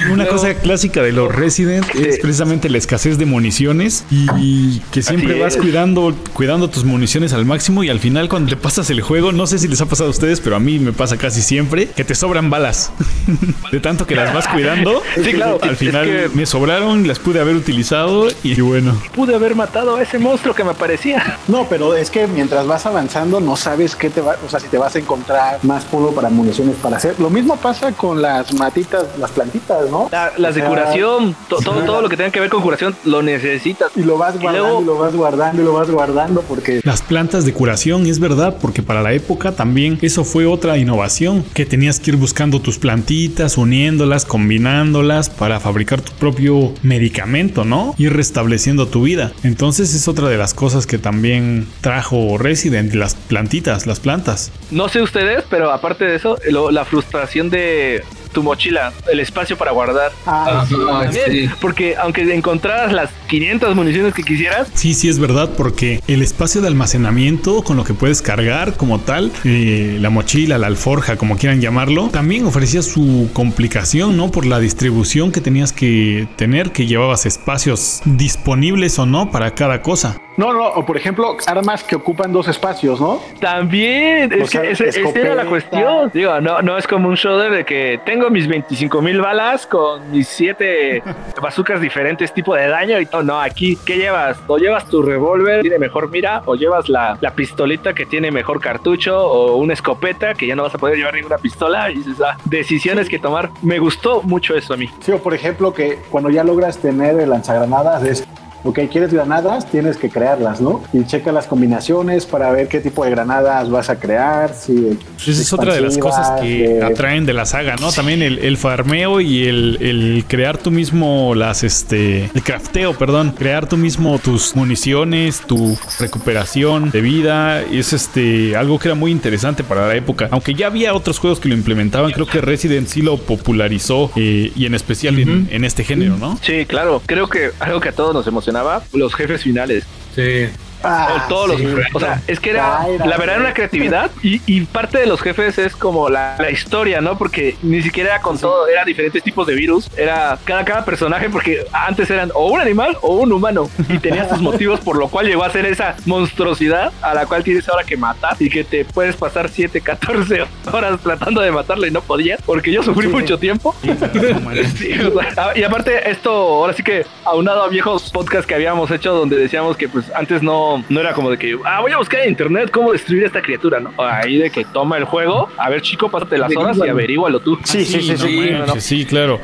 Una 0.07 0.23
Luego- 0.23 0.31
cosa 0.31 0.53
clásica 0.55 1.01
de 1.01 1.11
los 1.11 1.33
Resident 1.33 1.85
es 1.95 2.15
Sí. 2.15 2.21
precisamente 2.21 2.69
la 2.69 2.77
escasez 2.77 3.17
de 3.17 3.25
municiones 3.25 4.03
y, 4.11 4.27
y 4.37 4.81
que 4.91 5.01
siempre 5.01 5.31
Así 5.33 5.39
vas 5.41 5.55
es. 5.55 5.61
cuidando, 5.61 6.13
cuidando 6.33 6.69
tus 6.69 6.83
municiones 6.83 7.33
al 7.33 7.45
máximo 7.45 7.83
y 7.83 7.89
al 7.89 7.99
final 7.99 8.29
cuando 8.29 8.49
te 8.49 8.57
pasas 8.57 8.89
el 8.89 9.01
juego, 9.01 9.31
no 9.31 9.47
sé 9.47 9.57
si 9.59 9.67
les 9.67 9.79
ha 9.81 9.85
pasado 9.85 10.07
a 10.07 10.11
ustedes, 10.11 10.39
pero 10.41 10.55
a 10.55 10.59
mí 10.59 10.79
me 10.79 10.93
pasa 10.93 11.17
casi 11.17 11.41
siempre, 11.41 11.87
que 11.87 12.03
te 12.03 12.15
sobran 12.15 12.49
balas. 12.49 12.91
de 13.71 13.79
tanto 13.79 14.05
que 14.05 14.15
las 14.15 14.33
vas 14.33 14.47
cuidando, 14.47 15.01
Sí, 15.23 15.31
claro. 15.33 15.59
al 15.61 15.71
Es 15.71 15.77
final 15.79 16.05
que- 16.05 16.29
me 16.33 16.45
sobraron, 16.45 17.07
las 17.07 17.19
pude 17.19 17.39
haber 17.39 17.55
utilizado 17.55 18.27
y 18.43 18.59
bueno. 18.61 18.99
Pude 19.15 19.35
haber 19.35 19.55
matado 19.55 19.95
a 19.95 20.01
ese 20.01 20.19
monstruo 20.19 20.53
que 20.53 20.63
me 20.63 20.73
parecía. 20.73 21.37
No, 21.47 21.67
pero 21.69 21.95
es 21.95 22.09
que 22.09 22.27
mientras 22.27 22.67
vas 22.67 22.85
avanzando 22.85 23.39
no 23.39 23.55
sabes 23.55 23.95
qué 23.95 24.09
te 24.09 24.21
va, 24.21 24.35
o 24.45 24.49
sea, 24.49 24.59
si 24.59 24.67
te 24.67 24.77
vas 24.77 24.95
a 24.95 24.99
encontrar 24.99 25.59
más 25.63 25.85
polvo 25.85 26.13
para 26.13 26.29
municiones 26.29 26.75
para 26.81 26.97
hacer. 26.97 27.15
Lo 27.19 27.29
mismo 27.29 27.55
pasa 27.57 27.91
con 27.93 28.21
las 28.21 28.53
matitas, 28.53 29.05
las 29.19 29.31
plantitas, 29.31 29.60
¿no? 29.89 30.09
La- 30.11 30.31
las 30.37 30.55
de 30.55 30.61
O 30.61 30.65
sea, 30.65 30.69
curación, 30.69 31.35
to- 31.49 31.57
todo, 31.57 31.81
todo 31.83 32.01
lo 32.01 32.09
que 32.09 32.17
tenga 32.17 32.31
que 32.31 32.39
ver 32.39 32.49
con 32.49 32.61
curación, 32.61 32.95
lo 33.05 33.21
necesitas. 33.21 33.91
Y 33.95 34.03
lo 34.03 34.17
vas 34.17 34.35
Y 34.35 34.39
guardando, 34.39 34.67
luego- 34.67 34.81
y 34.81 34.85
lo 34.85 34.97
vas 34.97 35.15
guardando, 35.15 35.61
y 35.61 35.65
lo 35.65 35.73
vas 35.73 35.89
guardando 35.89 36.41
porque 36.41 36.81
Las 36.83 37.01
plantas 37.01 37.45
de 37.45 37.53
curación, 37.53 38.05
es 38.05 38.19
verdad, 38.19 38.57
porque 38.61 38.81
para 38.83 39.01
la 39.01 39.13
época 39.13 39.53
también 39.53 39.97
eso 40.01 40.23
fue 40.23 40.45
otra 40.45 40.77
innovación, 40.77 41.43
que 41.53 41.65
tenías 41.65 41.99
que 41.99 42.11
ir 42.11 42.17
buscando 42.17 42.59
tus 42.61 42.77
plantitas, 42.79 43.57
uniéndolas, 43.57 44.25
combinándolas 44.25 45.29
para 45.29 45.59
fabricar 45.59 46.01
tu 46.01 46.11
propio 46.13 46.73
medicamento, 46.83 47.63
¿no? 47.65 47.95
Ir 47.97 48.13
restableciendo 48.13 48.87
tu 48.87 49.03
vida. 49.03 49.31
Entonces 49.43 49.93
es 49.93 50.07
otra 50.07 50.27
de 50.29 50.37
las 50.37 50.53
cosas 50.53 50.85
que 50.85 50.97
también 50.97 51.67
trajo 51.81 52.37
Resident, 52.37 52.93
las 52.93 53.15
plantitas, 53.15 53.87
las 53.87 53.99
plantas. 53.99 54.51
No 54.71 54.89
sé 54.89 55.01
ustedes, 55.01 55.43
pero 55.49 55.71
aparte 55.71 56.05
de 56.05 56.15
eso, 56.15 56.37
lo- 56.49 56.71
la 56.71 56.85
frustración 56.85 57.49
de 57.49 58.03
tu 58.31 58.43
mochila, 58.43 58.91
el 59.11 59.19
espacio 59.19 59.57
para 59.57 59.71
guardar. 59.71 60.11
ah, 60.25 60.65
sí, 60.67 60.75
También, 60.75 61.31
sí. 61.31 61.49
porque 61.59 61.95
aunque 61.97 62.21
encontraras 62.33 62.91
las 62.91 63.09
500 63.31 63.75
municiones 63.75 64.13
que 64.13 64.23
quisieras, 64.23 64.67
Sí, 64.73 64.93
sí 64.93 65.07
es 65.09 65.17
verdad, 65.19 65.49
porque 65.57 66.01
el 66.07 66.21
espacio 66.21 66.59
de 66.61 66.67
almacenamiento 66.67 67.63
con 67.63 67.77
lo 67.77 67.83
que 67.85 67.93
puedes 67.93 68.21
cargar 68.21 68.73
como 68.75 68.99
tal, 68.99 69.31
eh, 69.45 69.97
la 70.01 70.09
mochila, 70.09 70.57
la 70.57 70.67
alforja, 70.67 71.15
como 71.15 71.37
quieran 71.37 71.61
llamarlo, 71.61 72.09
también 72.09 72.45
ofrecía 72.45 72.81
su 72.81 73.29
complicación, 73.33 74.17
¿no? 74.17 74.29
Por 74.31 74.45
la 74.45 74.59
distribución 74.59 75.31
que 75.31 75.39
tenías 75.41 75.71
que 75.71 76.27
tener, 76.35 76.71
que 76.71 76.85
llevabas 76.87 77.25
espacios 77.25 78.01
disponibles 78.05 78.99
o 78.99 79.05
no 79.05 79.31
para 79.31 79.51
cada 79.55 79.81
cosa. 79.81 80.19
No, 80.37 80.53
no, 80.53 80.65
o 80.65 80.85
por 80.85 80.97
ejemplo, 80.97 81.35
armas 81.45 81.83
que 81.83 81.95
ocupan 81.95 82.31
dos 82.31 82.47
espacios, 82.47 82.99
¿no? 82.99 83.21
también, 83.39 84.31
O 84.33 84.43
es 84.45 84.49
sea, 84.49 84.61
que 84.61 84.71
ese- 84.71 84.89
esa 84.89 85.09
era 85.19 85.35
la 85.35 85.45
cuestión. 85.45 86.09
Digo, 86.13 86.39
no, 86.41 86.61
no 86.61 86.77
es 86.77 86.87
como 86.87 87.09
un 87.09 87.15
shoulder 87.15 87.51
de 87.51 87.65
que 87.65 87.99
tengo 88.05 88.29
mis 88.29 88.47
25 88.47 89.01
mil 89.01 89.19
balas 89.21 89.67
con 89.67 90.09
mis 90.11 90.27
7 90.27 91.03
bazucas 91.41 91.79
diferentes 91.81 92.33
tipo 92.33 92.55
de 92.55 92.67
daño 92.67 92.99
y 92.99 93.05
todo. 93.05 93.20
No, 93.23 93.39
aquí, 93.39 93.77
¿qué 93.85 93.97
llevas? 93.97 94.37
O 94.47 94.57
llevas 94.57 94.87
tu 94.87 95.01
revólver, 95.01 95.61
tiene 95.61 95.79
mejor 95.79 96.09
mira, 96.09 96.41
o 96.45 96.55
llevas 96.55 96.89
la, 96.89 97.17
la 97.21 97.33
pistolita 97.35 97.93
que 97.93 98.05
tiene 98.05 98.31
mejor 98.31 98.59
cartucho, 98.59 99.17
o 99.19 99.57
una 99.57 99.73
escopeta 99.73 100.33
que 100.33 100.47
ya 100.47 100.55
no 100.55 100.63
vas 100.63 100.75
a 100.75 100.77
poder 100.77 100.97
llevar 100.97 101.13
ninguna 101.13 101.37
pistola. 101.37 101.91
Y 101.91 101.95
dices, 101.95 102.21
ah, 102.21 102.37
decisiones 102.45 103.09
que 103.09 103.19
tomar. 103.19 103.49
Me 103.61 103.79
gustó 103.79 104.21
mucho 104.23 104.55
eso 104.55 104.73
a 104.73 104.77
mí. 104.77 104.89
Sí, 104.99 105.11
o 105.11 105.19
por 105.19 105.33
ejemplo, 105.33 105.73
que 105.73 105.99
cuando 106.09 106.29
ya 106.29 106.43
logras 106.43 106.77
tener 106.77 107.19
el 107.19 107.29
lanzagranadas 107.29 108.03
es. 108.03 108.27
Ok, 108.63 108.79
quieres 108.91 109.13
granadas, 109.13 109.69
tienes 109.69 109.97
que 109.97 110.09
crearlas, 110.09 110.61
¿no? 110.61 110.83
Y 110.93 111.03
checa 111.05 111.31
las 111.31 111.47
combinaciones 111.47 112.25
para 112.25 112.51
ver 112.51 112.67
qué 112.67 112.79
tipo 112.79 113.03
de 113.03 113.11
granadas 113.11 113.69
vas 113.69 113.89
a 113.89 113.95
crear. 113.99 114.53
Si 114.53 114.97
Pues 115.15 115.27
esa 115.29 115.41
es 115.41 115.53
otra 115.53 115.73
de 115.73 115.81
las 115.81 115.97
cosas 115.97 116.39
que 116.41 116.67
de- 116.67 116.83
atraen 116.83 117.25
de 117.25 117.33
la 117.33 117.45
saga, 117.45 117.75
¿no? 117.79 117.91
También 117.91 118.21
el, 118.21 118.39
el 118.39 118.57
farmeo 118.57 119.19
y 119.21 119.45
el, 119.47 119.77
el 119.81 120.25
crear 120.27 120.57
tú 120.57 120.69
mismo 120.71 121.33
las, 121.35 121.63
este, 121.63 122.25
el 122.33 122.43
crafteo, 122.43 122.93
perdón, 122.97 123.31
crear 123.37 123.67
tú 123.67 123.77
mismo 123.77 124.19
tus 124.19 124.55
municiones, 124.55 125.41
tu 125.41 125.77
recuperación 125.99 126.91
de 126.91 127.01
vida, 127.01 127.61
es 127.63 127.93
este, 127.93 128.55
algo 128.55 128.77
que 128.79 128.89
era 128.89 128.95
muy 128.95 129.11
interesante 129.11 129.63
para 129.63 129.87
la 129.87 129.95
época. 129.95 130.27
Aunque 130.31 130.53
ya 130.53 130.67
había 130.67 130.93
otros 130.93 131.17
juegos 131.19 131.39
que 131.39 131.49
lo 131.49 131.55
implementaban, 131.55 132.11
creo 132.11 132.25
que 132.27 132.41
Resident 132.41 132.87
sí 132.87 133.01
lo 133.01 133.17
popularizó 133.17 134.11
eh, 134.15 134.51
y 134.55 134.65
en 134.65 134.75
especial 134.75 135.17
en, 135.19 135.47
en 135.51 135.65
este 135.65 135.83
género, 135.83 136.17
¿no? 136.17 136.37
Sí, 136.41 136.65
claro. 136.65 137.01
Creo 137.05 137.27
que 137.27 137.51
algo 137.59 137.79
que 137.79 137.89
a 137.89 137.91
todos 137.93 138.13
nos 138.13 138.27
emocionaba, 138.51 138.83
los 138.93 139.13
jefes 139.15 139.43
finales. 139.43 139.85
Sí. 140.15 140.47
Ah, 140.83 141.25
todos 141.29 141.57
sí. 141.57 141.63
los 141.63 141.85
o 141.93 141.99
sea 141.99 142.21
es 142.27 142.39
que 142.39 142.51
era 142.51 142.85
la 143.05 143.17
verdad 143.17 143.35
era 143.35 143.39
una 143.39 143.53
creatividad 143.53 144.11
y, 144.23 144.41
y 144.45 144.61
parte 144.61 144.97
de 144.97 145.05
los 145.05 145.21
jefes 145.21 145.57
es 145.57 145.75
como 145.75 146.09
la, 146.09 146.35
la 146.39 146.51
historia 146.51 147.01
no 147.01 147.17
porque 147.17 147.55
ni 147.61 147.81
siquiera 147.81 148.15
era 148.15 148.21
con 148.21 148.37
todo 148.37 148.67
era 148.67 148.83
diferentes 148.85 149.23
tipos 149.23 149.45
de 149.47 149.55
virus 149.55 149.89
era 149.97 150.37
cada 150.43 150.65
cada 150.65 150.85
personaje 150.85 151.29
porque 151.29 151.65
antes 151.71 152.09
eran 152.09 152.31
o 152.33 152.47
un 152.47 152.59
animal 152.59 152.97
o 153.01 153.15
un 153.15 153.31
humano 153.31 153.69
y 153.89 153.99
tenías 153.99 154.29
tus 154.29 154.41
motivos 154.41 154.79
por 154.79 154.97
lo 154.97 155.07
cual 155.07 155.27
llegó 155.27 155.43
a 155.43 155.49
ser 155.49 155.65
esa 155.65 155.95
monstruosidad 156.05 156.91
a 157.01 157.13
la 157.13 157.25
cual 157.25 157.43
tienes 157.43 157.67
ahora 157.69 157.83
que 157.83 157.97
matar 157.97 158.35
y 158.39 158.49
que 158.49 158.63
te 158.63 158.85
puedes 158.85 159.15
pasar 159.15 159.49
7 159.49 159.81
14 159.81 160.43
horas 160.71 160.99
tratando 161.01 161.41
de 161.41 161.51
matarlo 161.51 161.85
y 161.85 161.91
no 161.91 162.01
podías 162.01 162.41
porque 162.45 162.71
yo 162.71 162.83
sufrí 162.83 163.07
mucho 163.07 163.37
tiempo. 163.37 163.75
Sí, 163.81 164.93
o 165.01 165.21
sea, 165.21 165.51
y 165.55 165.63
aparte 165.63 166.09
esto 166.09 166.31
ahora 166.31 166.73
sí 166.73 166.83
que 166.83 167.05
aunado 167.25 167.63
a 167.63 167.69
viejos 167.69 168.11
podcasts 168.11 168.47
que 168.47 168.55
habíamos 168.55 168.89
hecho 168.91 169.13
donde 169.13 169.35
decíamos 169.35 169.77
que 169.77 169.89
pues 169.89 170.05
antes 170.15 170.41
no, 170.41 170.70
no 170.89 170.99
era 170.99 171.13
como 171.13 171.29
de 171.29 171.37
que 171.37 171.57
ah 171.65 171.81
voy 171.81 171.91
a 171.91 171.97
buscar 171.97 172.21
en 172.21 172.29
internet 172.29 172.69
cómo 172.71 172.91
destruir 172.91 173.23
a 173.23 173.27
esta 173.27 173.41
criatura, 173.41 173.79
¿no? 173.79 173.93
Ahí 173.97 174.37
de 174.37 174.49
que 174.49 174.65
toma 174.65 174.97
el 174.97 175.05
juego, 175.05 175.49
a 175.57 175.69
ver 175.69 175.81
chico, 175.81 176.09
pásate 176.09 176.37
las 176.37 176.55
horas 176.55 176.77
y 176.77 176.87
averígualo 176.87 177.39
tú. 177.39 177.57
Sí, 177.63 177.85
sí, 177.85 178.01
sí, 178.01 178.11
no 178.11 178.17
sí. 178.17 178.51
manches, 178.51 178.83
sí, 178.83 179.05
claro. 179.05 179.39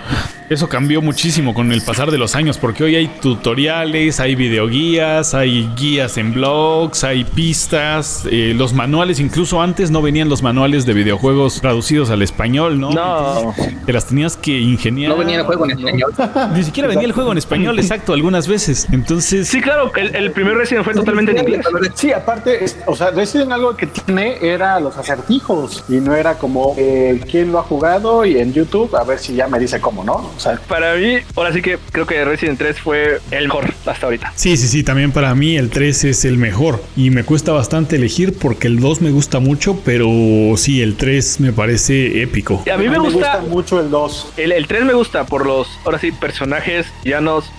Eso 0.49 0.69
cambió 0.69 1.01
muchísimo 1.01 1.53
con 1.53 1.71
el 1.71 1.81
pasar 1.81 2.11
de 2.11 2.17
los 2.17 2.35
años, 2.35 2.57
porque 2.57 2.83
hoy 2.83 2.95
hay 2.95 3.07
tutoriales, 3.07 4.19
hay 4.19 4.35
videoguías, 4.35 5.33
hay 5.33 5.69
guías 5.77 6.17
en 6.17 6.33
blogs, 6.33 7.03
hay 7.03 7.23
pistas, 7.23 8.23
eh, 8.31 8.53
los 8.55 8.73
manuales, 8.73 9.19
incluso 9.19 9.61
antes 9.61 9.91
no 9.91 10.01
venían 10.01 10.29
los 10.29 10.41
manuales 10.43 10.85
de 10.85 10.93
videojuegos 10.93 11.59
traducidos 11.61 12.09
al 12.09 12.21
español, 12.21 12.79
¿no? 12.79 12.91
No. 12.91 13.53
Te 13.85 13.93
las 13.93 14.05
tenías 14.05 14.37
que 14.37 14.57
ingeniar. 14.59 15.11
No 15.11 15.17
venía 15.17 15.37
el 15.37 15.45
juego 15.45 15.65
en 15.65 15.71
español. 15.71 16.13
Ni 16.53 16.63
siquiera 16.63 16.87
venía 16.87 17.05
el 17.05 17.11
juego 17.11 17.31
en 17.31 17.37
español, 17.37 17.77
exacto, 17.79 18.13
algunas 18.13 18.47
veces. 18.47 18.87
Entonces, 18.91 19.47
Sí, 19.47 19.61
claro, 19.61 19.91
el, 19.95 20.15
el 20.15 20.31
primer 20.31 20.55
Resident 20.55 20.85
fue 20.85 20.93
totalmente 20.93 21.31
en 21.31 21.39
inglés. 21.39 21.65
Sí, 21.95 22.11
aparte, 22.11 22.65
o 22.85 22.95
sea, 22.95 23.11
Resident 23.11 23.51
algo 23.51 23.75
que 23.75 23.87
tiene 23.87 24.37
era 24.41 24.79
los 24.79 24.97
acertijos 24.97 25.83
y 25.89 25.95
no 25.95 26.15
era 26.15 26.37
como 26.37 26.73
eh, 26.77 27.19
quién 27.29 27.51
lo 27.51 27.59
ha 27.59 27.63
jugado 27.63 28.25
y 28.25 28.37
en 28.37 28.53
YouTube 28.53 28.95
a 28.95 29.03
ver 29.03 29.19
si 29.19 29.35
ya 29.35 29.47
me 29.47 29.59
dice 29.59 29.79
cómo, 29.81 30.03
¿no? 30.03 30.31
O 30.37 30.39
sea, 30.39 30.55
Para 30.67 30.95
mí, 30.95 31.17
ahora 31.35 31.51
sí 31.51 31.61
que 31.61 31.77
creo 31.91 32.05
que 32.05 32.23
Resident 32.23 32.57
3 32.59 32.79
fue 32.79 33.19
el 33.31 33.45
mejor 33.47 33.73
hasta 33.85 34.05
ahorita. 34.05 34.31
Sí, 34.35 34.55
sí, 34.55 34.67
sí, 34.67 34.83
también 34.83 35.11
para 35.11 35.33
mí 35.35 35.57
el 35.57 35.69
3 35.69 36.05
es 36.05 36.25
el 36.25 36.37
mejor 36.37 36.83
y 36.95 37.09
me 37.09 37.23
cuesta 37.23 37.51
bastante 37.51 37.95
elegir 37.95 38.37
porque 38.37 38.67
el 38.67 38.79
2 38.79 39.01
me 39.01 39.09
gusta 39.11 39.39
mucho, 39.39 39.79
pero 39.83 40.07
sí, 40.57 40.81
el 40.81 40.95
3 40.95 41.39
me 41.39 41.51
parece 41.53 42.21
épico. 42.21 42.63
A 42.71 42.77
mí 42.77 42.87
me 42.87 42.99
gusta, 42.99 43.39
mucho 43.47 43.79
el 43.79 43.89
2. 43.89 44.33
el, 44.37 44.51
el 44.51 44.67
3 44.67 44.85
me 44.85 44.93
gusta 44.93 45.25
por 45.25 45.45
los, 45.45 45.67
ahora 45.85 45.97
sí, 45.99 46.11
personajes 46.11 46.85
llanos, 47.03 47.51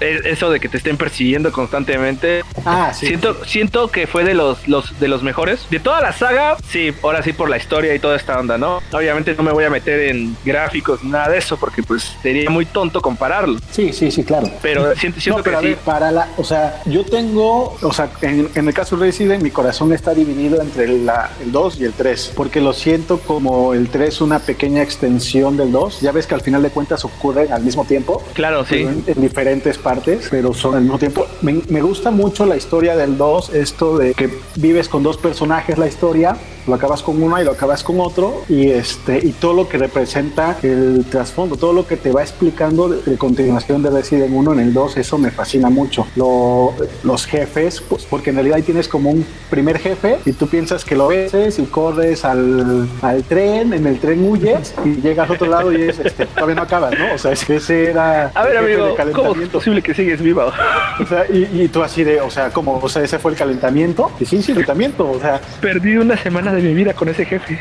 e- 0.00 0.20
eso 0.24 0.50
de 0.50 0.60
que 0.60 0.68
te 0.68 0.76
estén 0.76 0.96
persiguiendo 0.96 1.50
constantemente. 1.52 2.42
Ah, 2.64 2.92
sí. 2.94 3.06
Siento, 3.06 3.44
siento 3.44 3.88
que 3.90 4.06
fue 4.06 4.24
de 4.24 4.34
los, 4.34 4.66
los, 4.68 4.98
de 5.00 5.08
los 5.08 5.22
mejores. 5.22 5.66
De 5.70 5.80
toda 5.80 6.00
la 6.00 6.12
saga, 6.12 6.56
sí, 6.68 6.92
ahora 7.02 7.22
sí 7.22 7.32
por 7.32 7.48
la 7.48 7.56
historia 7.56 7.94
y 7.94 7.98
toda 7.98 8.16
esta 8.16 8.38
onda, 8.38 8.58
¿no? 8.58 8.80
Obviamente 8.92 9.34
no 9.34 9.42
me 9.42 9.52
voy 9.52 9.64
a 9.64 9.70
meter 9.70 10.00
en 10.10 10.36
gráficos 10.44 11.02
ni 11.02 11.10
nada 11.10 11.28
de 11.30 11.38
eso 11.38 11.56
porque 11.56 11.82
pues 11.82 12.16
sería 12.34 12.50
muy 12.50 12.66
tonto 12.66 13.00
compararlo. 13.00 13.58
Sí, 13.70 13.92
sí, 13.92 14.10
sí, 14.10 14.24
claro. 14.24 14.50
Pero 14.62 14.94
siento, 14.96 15.20
siento 15.20 15.38
no, 15.38 15.44
pero 15.44 15.60
que 15.60 15.66
a 15.66 15.70
sí. 15.74 15.76
para 15.84 16.10
la, 16.10 16.28
o 16.36 16.44
sea, 16.44 16.80
yo 16.86 17.04
tengo, 17.04 17.76
o 17.80 17.92
sea, 17.92 18.08
en, 18.22 18.48
en 18.54 18.68
el 18.68 18.74
caso 18.74 18.96
de 18.96 19.06
Resident, 19.06 19.42
mi 19.42 19.50
corazón 19.50 19.92
está 19.92 20.12
dividido 20.14 20.60
entre 20.60 20.88
la- 20.88 21.30
el 21.42 21.52
2 21.52 21.80
y 21.80 21.84
el 21.84 21.92
3, 21.92 22.32
porque 22.34 22.60
lo 22.60 22.72
siento 22.72 23.18
como 23.20 23.74
el 23.74 23.88
3 23.88 24.20
una 24.20 24.38
pequeña 24.38 24.82
extensión 24.82 25.56
del 25.56 25.70
2. 25.72 26.00
Ya 26.00 26.12
ves 26.12 26.26
que 26.26 26.34
al 26.34 26.40
final 26.40 26.62
de 26.62 26.70
cuentas 26.70 27.04
ocurren 27.04 27.52
al 27.52 27.62
mismo 27.62 27.84
tiempo. 27.84 28.22
Claro, 28.34 28.64
sí. 28.64 28.86
en 29.06 29.20
diferentes 29.20 29.78
partes, 29.78 30.28
pero 30.30 30.52
son 30.54 30.74
al 30.74 30.82
mismo 30.82 30.98
tiempo. 30.98 31.26
Me, 31.42 31.60
me 31.68 31.80
gusta 31.82 32.10
mucho 32.10 32.44
la 32.46 32.56
historia 32.56 32.96
del 32.96 33.16
2, 33.16 33.50
esto 33.54 33.98
de 33.98 34.14
que 34.14 34.30
vives 34.56 34.88
con 34.88 35.02
dos 35.02 35.16
personajes 35.16 35.78
la 35.78 35.86
historia, 35.86 36.36
lo 36.66 36.74
acabas 36.74 37.02
con 37.02 37.22
uno 37.22 37.40
y 37.40 37.44
lo 37.44 37.52
acabas 37.52 37.82
con 37.84 38.00
otro, 38.00 38.42
y 38.48 38.70
este 38.70 39.18
y 39.26 39.32
todo 39.32 39.52
lo 39.54 39.68
que 39.68 39.78
representa 39.78 40.56
el 40.62 41.04
trasfondo, 41.10 41.56
todo 41.56 41.72
lo 41.72 41.86
que 41.86 41.96
te 41.96 42.10
va 42.12 42.22
explicando 42.22 42.88
de, 42.88 43.02
de 43.10 43.16
continuación 43.18 43.82
de 43.82 43.90
Resident 43.90 44.32
1 44.32 44.52
en 44.54 44.60
el 44.60 44.72
2, 44.74 44.96
eso 44.96 45.18
me 45.18 45.30
fascina 45.30 45.70
mucho. 45.70 46.06
Lo- 46.16 46.72
los 47.04 47.26
jefes, 47.26 47.80
pues, 47.80 48.04
porque 48.04 48.30
en 48.30 48.36
realidad 48.36 48.56
ahí 48.56 48.62
tienes 48.62 48.88
como 48.88 49.10
un 49.10 49.24
primer 49.50 49.78
jefe 49.78 50.18
y 50.24 50.32
tú 50.32 50.46
piensas 50.48 50.84
que 50.84 50.94
lo 50.96 51.08
ves 51.08 51.58
y 51.58 51.64
corres 51.64 52.24
al, 52.24 52.88
al 53.02 53.22
tren, 53.24 53.72
en 53.72 53.86
el 53.86 53.98
tren 53.98 54.28
huyes 54.28 54.74
y 54.84 55.00
llegas 55.00 55.30
a 55.30 55.32
otro 55.34 55.46
lado 55.48 55.72
y 55.72 55.82
es, 55.82 55.98
este, 55.98 56.26
todavía 56.26 56.56
no 56.56 56.62
acabas, 56.62 56.98
¿no? 56.98 57.14
O 57.14 57.18
sea, 57.18 57.32
es 57.32 57.44
que 57.44 57.56
ese 57.56 57.90
era... 57.90 58.30
A 58.34 58.44
ver, 58.44 58.56
amigo, 58.58 58.94
¿cómo 59.14 59.34
es 59.40 59.48
posible 59.48 59.82
que 59.82 59.94
sigues 59.94 60.20
viva? 60.20 60.52
O 61.00 61.06
sea, 61.06 61.24
y, 61.30 61.62
y 61.62 61.68
tú 61.68 61.82
así 61.82 62.02
de, 62.04 62.20
o 62.20 62.30
sea, 62.30 62.50
como, 62.50 62.78
o 62.78 62.88
sea, 62.88 63.02
ese 63.02 63.18
fue 63.18 63.32
el 63.32 63.36
calentamiento. 63.38 64.10
Y 64.18 64.24
sí, 64.24 64.42
sí, 64.42 64.52
calentamiento, 64.52 65.10
o 65.10 65.20
sea, 65.20 65.40
Perdí 65.60 65.96
una 65.96 66.16
semana 66.16 66.52
de 66.56 66.62
mi 66.62 66.74
vida 66.74 66.94
con 66.94 67.08
ese 67.08 67.24
jefe. 67.24 67.58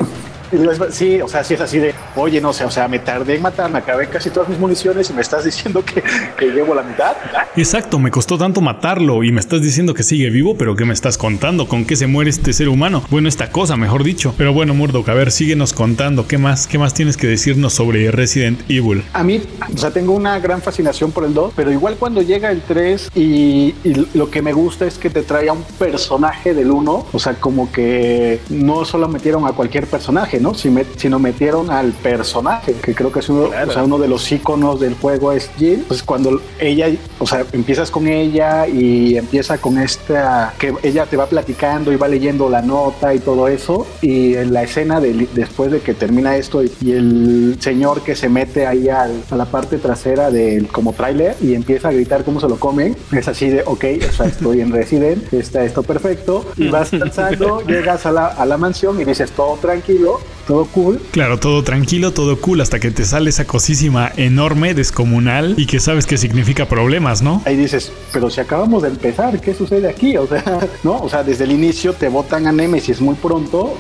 Sí, 0.92 1.22
o 1.22 1.28
sea, 1.28 1.44
sí 1.44 1.54
es 1.54 1.62
así 1.62 1.80
de, 1.80 1.94
oye, 2.16 2.42
no 2.42 2.54
sé, 2.54 2.66
o 2.66 2.72
sea, 2.72 2.88
me 2.88 3.00
tardé 3.00 3.36
en 3.36 3.42
matar, 3.42 3.70
me 3.72 3.80
acabé 3.80 4.08
casi 4.08 4.30
todas 4.30 4.50
mis 4.50 4.60
municiones 4.60 5.10
y 5.10 5.14
me 5.14 5.22
estás 5.22 5.44
diciendo 5.46 5.84
que, 5.84 6.04
que 6.38 6.48
llevo 6.48 6.74
la 6.74 6.84
mitad. 6.84 7.16
Exacto, 7.56 8.00
me 8.00 8.12
costó 8.12 8.38
tanto 8.38 8.62
matarlo 8.62 9.24
y 9.24 9.32
me 9.32 9.40
estás 9.40 9.62
diciendo 9.62 9.94
que 9.94 10.04
sigue 10.04 10.30
vivo, 10.30 10.58
pero 10.58 10.76
¿qué 10.76 10.86
me 10.86 10.94
estás 10.94 11.18
contando? 11.18 11.68
¿Con 11.68 11.86
qué 11.86 11.96
se 11.96 12.08
muere 12.08 12.30
este 12.30 12.54
ser 12.54 12.70
humano? 12.70 13.04
Bueno, 13.10 13.28
esta 13.28 13.52
cosa, 13.52 13.78
mejor 13.78 14.04
dicho. 14.04 14.34
Pero 14.38 14.54
bueno, 14.54 14.74
Murdoch, 14.74 15.08
a 15.10 15.14
ver, 15.14 15.32
síguenos 15.32 15.74
contando. 15.74 16.28
¿Qué 16.28 16.38
más, 16.38 16.68
qué 16.68 16.78
más 16.78 16.94
tienes 16.94 17.18
que 17.18 17.28
decirnos 17.28 17.74
sobre 17.74 18.12
Resident 18.12 18.60
Evil? 18.70 19.04
A 19.14 19.24
mí, 19.24 19.42
o 19.74 19.78
sea, 19.78 19.92
tengo 19.92 20.14
una 20.14 20.40
gran 20.40 20.62
fascinación 20.62 21.12
por 21.12 21.26
el 21.26 21.34
2, 21.34 21.54
pero 21.56 21.72
igual 21.72 21.96
cuando 21.98 22.22
llega 22.22 22.52
el 22.52 22.62
3 22.62 23.12
y, 23.16 23.74
y 23.84 24.08
lo 24.14 24.30
que 24.30 24.42
me 24.42 24.54
gusta 24.54 24.86
es 24.86 24.98
que 24.98 25.10
te 25.10 25.24
trae 25.24 25.50
a 25.50 25.54
un 25.54 25.64
personaje 25.78 26.54
del 26.54 26.72
1, 26.72 27.08
o 27.12 27.20
sea, 27.20 27.34
como 27.36 27.72
que 27.72 28.40
no 28.50 28.86
solo 28.86 29.08
metieron 29.08 29.46
a 29.46 29.54
cualquier 29.54 29.88
personaje, 29.88 30.35
¿no? 30.40 30.54
Si 30.54 30.70
me- 30.70 30.86
sino 30.98 31.20
metieron 31.20 31.70
al 31.70 31.92
personaje, 31.92 32.74
que 32.82 32.94
creo 32.94 33.12
que 33.12 33.20
es 33.20 33.30
uno, 33.30 33.44
o 33.68 33.72
sea, 33.72 33.84
uno 33.84 33.98
de 33.98 34.08
los 34.08 34.32
iconos 34.32 34.80
del 34.80 34.96
juego 34.96 35.32
es 35.32 35.50
Jill. 35.58 35.86
Pues 35.88 36.04
cuando 36.04 36.42
ella, 36.60 36.88
o 37.20 37.28
sea, 37.28 37.46
empiezas 37.52 37.92
con 37.92 38.08
ella 38.08 38.68
y 38.68 39.18
empieza 39.18 39.58
con 39.58 39.78
esta, 39.78 40.54
que 40.60 40.74
ella 40.84 41.06
te 41.06 41.18
va 41.18 41.26
platicando 41.28 41.92
y 41.92 41.96
va 41.98 42.08
leyendo 42.08 42.50
la 42.50 42.62
nota 42.62 43.14
y 43.14 43.20
todo 43.20 43.48
eso, 43.48 43.86
y 44.02 44.36
en 44.36 44.54
la 44.54 44.64
escena 44.64 45.00
de, 45.00 45.28
después 45.34 45.72
de 45.72 45.80
que 45.82 45.94
termina 45.94 46.36
esto 46.38 46.64
y, 46.64 46.72
y 46.82 46.92
el 46.92 47.58
señor 47.60 48.02
que 48.02 48.16
se 48.16 48.30
mete 48.30 48.66
ahí 48.66 48.90
al- 48.90 49.24
a 49.30 49.36
la 49.36 49.46
parte 49.46 49.78
trasera 49.78 50.32
del 50.32 50.68
como 50.68 50.94
tráiler 50.94 51.36
y 51.42 51.54
empieza 51.54 51.90
a 51.90 51.92
gritar 51.92 52.24
cómo 52.24 52.40
se 52.40 52.48
lo 52.48 52.58
comen, 52.58 52.96
es 53.12 53.28
así 53.28 53.50
de, 53.50 53.62
ok, 53.66 53.86
o 54.10 54.12
sea, 54.14 54.26
estoy 54.28 54.62
en 54.62 54.72
Resident, 54.72 55.34
está 55.34 55.64
esto 55.64 55.84
perfecto, 55.84 56.46
y 56.58 56.68
vas 56.70 56.94
avanzando, 56.94 57.62
llegas 57.62 58.06
a 58.06 58.12
la, 58.12 58.28
a 58.28 58.46
la 58.46 58.58
mansión 58.58 59.00
y 59.00 59.06
dices, 59.06 59.32
todo 59.32 59.58
tranquilo, 59.62 60.20
todo 60.48 60.66
cool, 60.66 61.02
Claro, 61.12 61.40
todo 61.40 61.64
tranquilo, 61.64 62.12
todo 62.12 62.40
cool, 62.40 62.62
hasta 62.62 62.80
que 62.80 62.92
te 62.92 63.06
sale 63.06 63.30
esa 63.30 63.46
cosísima 63.46 64.12
enorme, 64.18 64.74
descomunal 64.74 65.56
y 65.58 65.66
que 65.66 65.80
sabes 65.80 66.06
que 66.06 66.18
significa 66.18 66.68
problemas, 66.68 67.22
¿no? 67.22 67.42
ahí 67.46 67.56
dices, 67.56 67.92
pero 68.12 68.30
si 68.30 68.42
acabamos 68.42 68.84
de 68.84 68.90
empezar, 68.90 69.40
¿qué 69.42 69.54
sucede 69.54 69.90
aquí? 69.90 70.18
O 70.18 70.28
sea, 70.28 70.44
¿no? 70.84 70.98
O 71.02 71.10
sea, 71.10 71.24
desde 71.24 71.44
el 71.46 71.52
inicio 71.52 71.94
te 71.94 72.10
botan 72.10 72.48
a 72.48 72.52
Nemesis 72.52 73.02
muy 73.02 73.16
pronto, 73.16 73.78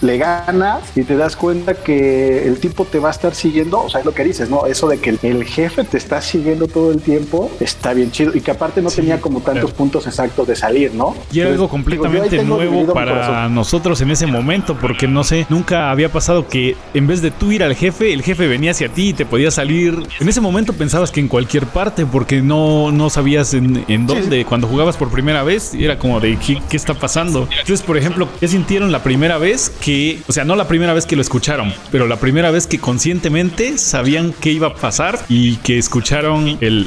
le 0.00 0.18
ganas 0.18 0.82
y 0.96 1.02
te 1.02 1.16
das 1.16 1.36
cuenta 1.36 1.74
que 1.74 2.46
el 2.46 2.58
tipo 2.58 2.84
te 2.84 2.98
va 2.98 3.08
a 3.08 3.12
estar 3.12 3.34
siguiendo, 3.34 3.82
o 3.82 3.88
sea, 3.88 4.00
es 4.00 4.06
lo 4.06 4.14
que 4.14 4.24
dices, 4.24 4.48
¿no? 4.50 4.66
Eso 4.66 4.88
de 4.88 4.98
que 4.98 5.18
el, 5.22 5.44
jefe 5.44 5.84
te 5.84 5.96
está 5.96 6.20
siguiendo 6.20 6.66
todo 6.66 6.90
el 6.92 7.00
tiempo, 7.00 7.50
está 7.60 7.92
bien 7.92 8.10
chido 8.10 8.32
y 8.34 8.40
que 8.40 8.50
aparte 8.50 8.82
no 8.82 8.90
Sí, 8.90 8.96
tenía 8.96 9.20
como 9.20 9.40
tantos 9.40 9.70
claro. 9.70 9.76
puntos 9.76 10.06
exactos 10.06 10.46
de 10.48 10.56
salir, 10.56 10.94
¿no? 10.94 11.14
Y 11.32 11.40
era 11.40 11.50
algo 11.50 11.68
completamente 11.68 12.42
nuevo 12.44 12.92
para 12.92 13.48
nosotros 13.48 14.00
en 14.00 14.10
ese 14.10 14.26
momento, 14.26 14.76
porque 14.80 15.06
no 15.06 15.24
sé, 15.24 15.46
nunca 15.48 15.90
había 15.96 16.12
pasado 16.12 16.46
que 16.46 16.76
en 16.94 17.06
vez 17.06 17.22
de 17.22 17.30
tú 17.30 17.52
ir 17.52 17.62
al 17.62 17.74
jefe, 17.74 18.12
el 18.12 18.22
jefe 18.22 18.46
venía 18.46 18.70
hacia 18.72 18.88
ti 18.88 19.08
y 19.08 19.12
te 19.14 19.24
podía 19.26 19.50
salir. 19.50 19.98
En 20.20 20.28
ese 20.28 20.40
momento 20.40 20.72
pensabas 20.72 21.10
que 21.10 21.20
en 21.20 21.28
cualquier 21.28 21.66
parte, 21.66 22.06
porque 22.06 22.42
no, 22.42 22.92
no 22.92 23.10
sabías 23.10 23.54
en, 23.54 23.84
en 23.88 24.06
dónde. 24.06 24.44
Cuando 24.44 24.68
jugabas 24.68 24.96
por 24.96 25.10
primera 25.10 25.42
vez, 25.42 25.74
era 25.74 25.98
como 25.98 26.20
de 26.20 26.36
¿qué, 26.38 26.60
qué 26.68 26.76
está 26.76 26.94
pasando. 26.94 27.48
Entonces, 27.50 27.82
por 27.82 27.96
ejemplo, 27.96 28.28
¿qué 28.38 28.46
sintieron 28.46 28.92
la 28.92 29.02
primera 29.02 29.38
vez 29.38 29.70
que, 29.80 30.20
o 30.28 30.32
sea, 30.32 30.44
no 30.44 30.54
la 30.54 30.68
primera 30.68 30.92
vez 30.92 31.06
que 31.06 31.16
lo 31.16 31.22
escucharon, 31.22 31.72
pero 31.90 32.06
la 32.06 32.16
primera 32.16 32.50
vez 32.50 32.66
que 32.66 32.78
conscientemente 32.78 33.78
sabían 33.78 34.34
qué 34.40 34.52
iba 34.52 34.68
a 34.68 34.74
pasar 34.74 35.24
y 35.28 35.56
que 35.56 35.78
escucharon 35.78 36.58
el 36.60 36.86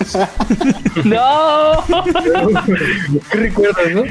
No, 1.04 1.84
¿Qué 3.30 3.36
recuerdas, 3.38 3.90
no? 3.92 4.04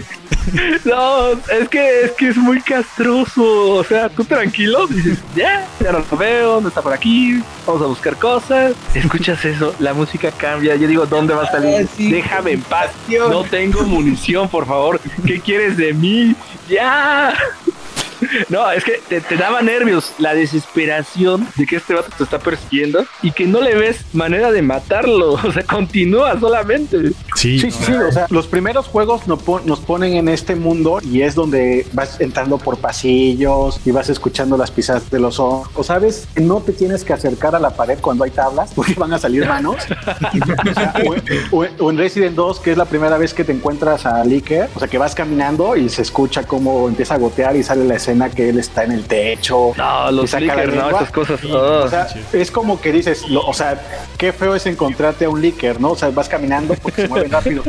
no, 0.86 1.32
es 1.32 1.70
que 1.70 2.02
es 2.06 2.12
que 2.12 2.30
es 2.30 2.38
muy 2.38 2.62
castroso. 2.62 3.72
O 3.74 3.84
sea, 3.84 4.10
tú 4.10 4.24
tranquilo, 4.24 4.88
dices, 4.88 5.20
ya, 5.36 5.68
ya 5.80 5.92
no 5.92 6.04
lo 6.10 6.18
veo, 6.18 6.62
no 6.62 6.70
está 6.70 6.82
por 6.82 6.94
aquí, 6.94 7.42
vamos 7.66 7.82
a 7.82 7.86
buscar 7.86 8.16
cosas. 8.18 8.74
Escuchas 8.94 9.44
eso, 9.46 9.74
la 9.80 9.94
música 9.94 10.32
cambia. 10.32 10.76
Yo 10.76 10.88
digo, 10.88 11.06
¿dónde 11.06 11.34
va 11.34 11.44
a 11.44 11.52
salir? 11.52 11.86
Ah, 11.86 11.94
sí. 11.96 12.12
Déjame 12.12 12.52
en 12.54 12.62
paz. 12.62 12.92
No 13.30 13.44
tengo 13.44 13.84
munición, 13.84 14.50
por 14.50 14.66
favor. 14.66 15.00
¿Qué 15.26 15.40
quieres 15.40 15.78
de 15.78 15.94
mí? 15.94 16.36
Ya. 16.68 17.34
No, 18.50 18.70
es 18.72 18.84
que 18.84 19.02
te, 19.08 19.22
te 19.22 19.36
daba 19.38 19.62
nervios 19.62 20.14
la 20.18 20.34
desesperación 20.34 21.48
de 21.56 21.66
que 21.66 21.76
este 21.78 21.94
vato 21.94 22.10
te 22.18 22.24
está 22.24 22.40
persiguiendo 22.40 23.06
y 23.22 23.32
que 23.32 23.46
no 23.46 23.62
le 23.62 23.76
ves 23.76 24.02
manera 24.14 24.52
de 24.52 24.62
matarlo. 24.62 25.34
O 25.50 25.52
sea, 25.52 25.64
continúa 25.64 26.40
solamente. 26.40 27.12
Sí, 27.36 27.60
Sí, 27.60 27.72
sí, 27.72 27.92
o 27.94 28.12
sea, 28.12 28.28
los 28.30 28.48
primeros 28.48 28.88
juegos 28.88 29.28
nos, 29.28 29.42
pon- 29.42 29.66
nos 29.66 29.80
ponen 29.80 30.14
en 30.16 30.28
este 30.30 30.56
mundo 30.56 31.00
y 31.02 31.22
es 31.22 31.34
donde 31.36 31.88
vas 31.94 32.20
entrando 32.22 32.58
por 32.58 32.78
pasillos 32.78 33.80
y 33.86 33.92
vas 33.92 34.10
escuchando 34.10 34.58
las 34.58 34.70
pisadas 34.72 35.10
de 35.10 35.20
los 35.20 35.40
ojos. 35.40 35.70
O 35.76 35.84
sabes, 35.84 36.28
no 36.36 36.58
te 36.62 36.74
tienes 36.74 37.04
que 37.04 37.14
acercar 37.14 37.56
a 37.56 37.60
la 37.60 37.72
pared 37.72 37.98
cuando 38.00 38.24
hay 38.24 38.32
tablas 38.32 38.72
porque 38.76 38.94
van 38.96 39.14
a 39.14 39.18
salir 39.20 39.46
manos. 39.48 39.78
O 40.70 40.74
sea, 40.74 40.94
o, 41.52 41.58
o- 41.58 41.86
o 41.86 41.90
en 41.92 41.98
Resident 41.98 42.36
2, 42.36 42.60
que 42.60 42.72
es 42.72 42.78
la 42.78 42.86
primera 42.86 43.18
vez 43.18 43.34
que 43.34 43.44
te 43.44 43.52
encuentras 43.52 44.06
a 44.06 44.24
Licker, 44.24 44.70
o 44.76 44.80
sea, 44.80 44.88
que 44.88 44.98
vas 44.98 45.16
caminando 45.16 45.76
y 45.76 45.90
se 45.90 46.02
escucha 46.02 46.44
cómo 46.44 46.88
empieza 46.88 47.16
a 47.16 47.18
gotear 47.18 47.56
y 47.56 47.64
sale 47.64 47.86
la 47.86 47.96
escena 47.96 48.09
que 48.36 48.50
él 48.50 48.60
está 48.60 48.84
en 48.84 48.92
el 48.92 49.06
techo. 49.06 49.74
No, 49.78 50.12
los 50.12 50.32
Flickr, 50.32 50.74
no, 50.74 50.90
esas 50.90 51.12
cosas. 51.12 51.40
oh. 51.46 51.84
O 51.86 51.88
sea, 51.90 52.08
es 52.34 52.52
como 52.52 52.80
que 52.82 52.92
dices, 52.92 53.28
lo- 53.30 53.46
o 53.46 53.54
sea, 53.54 53.80
qué 54.18 54.34
feo 54.34 54.56
es 54.56 54.66
encontrarte 54.66 55.26
a 55.26 55.30
un 55.30 55.42
licker, 55.42 55.80
¿no? 55.80 55.92
O 55.92 55.96
sea, 55.96 56.10
vas 56.10 56.28
caminando 56.30 56.74
porque 56.82 57.04
se 57.04 57.08
mueven 57.08 57.32
rápido. 57.40 57.64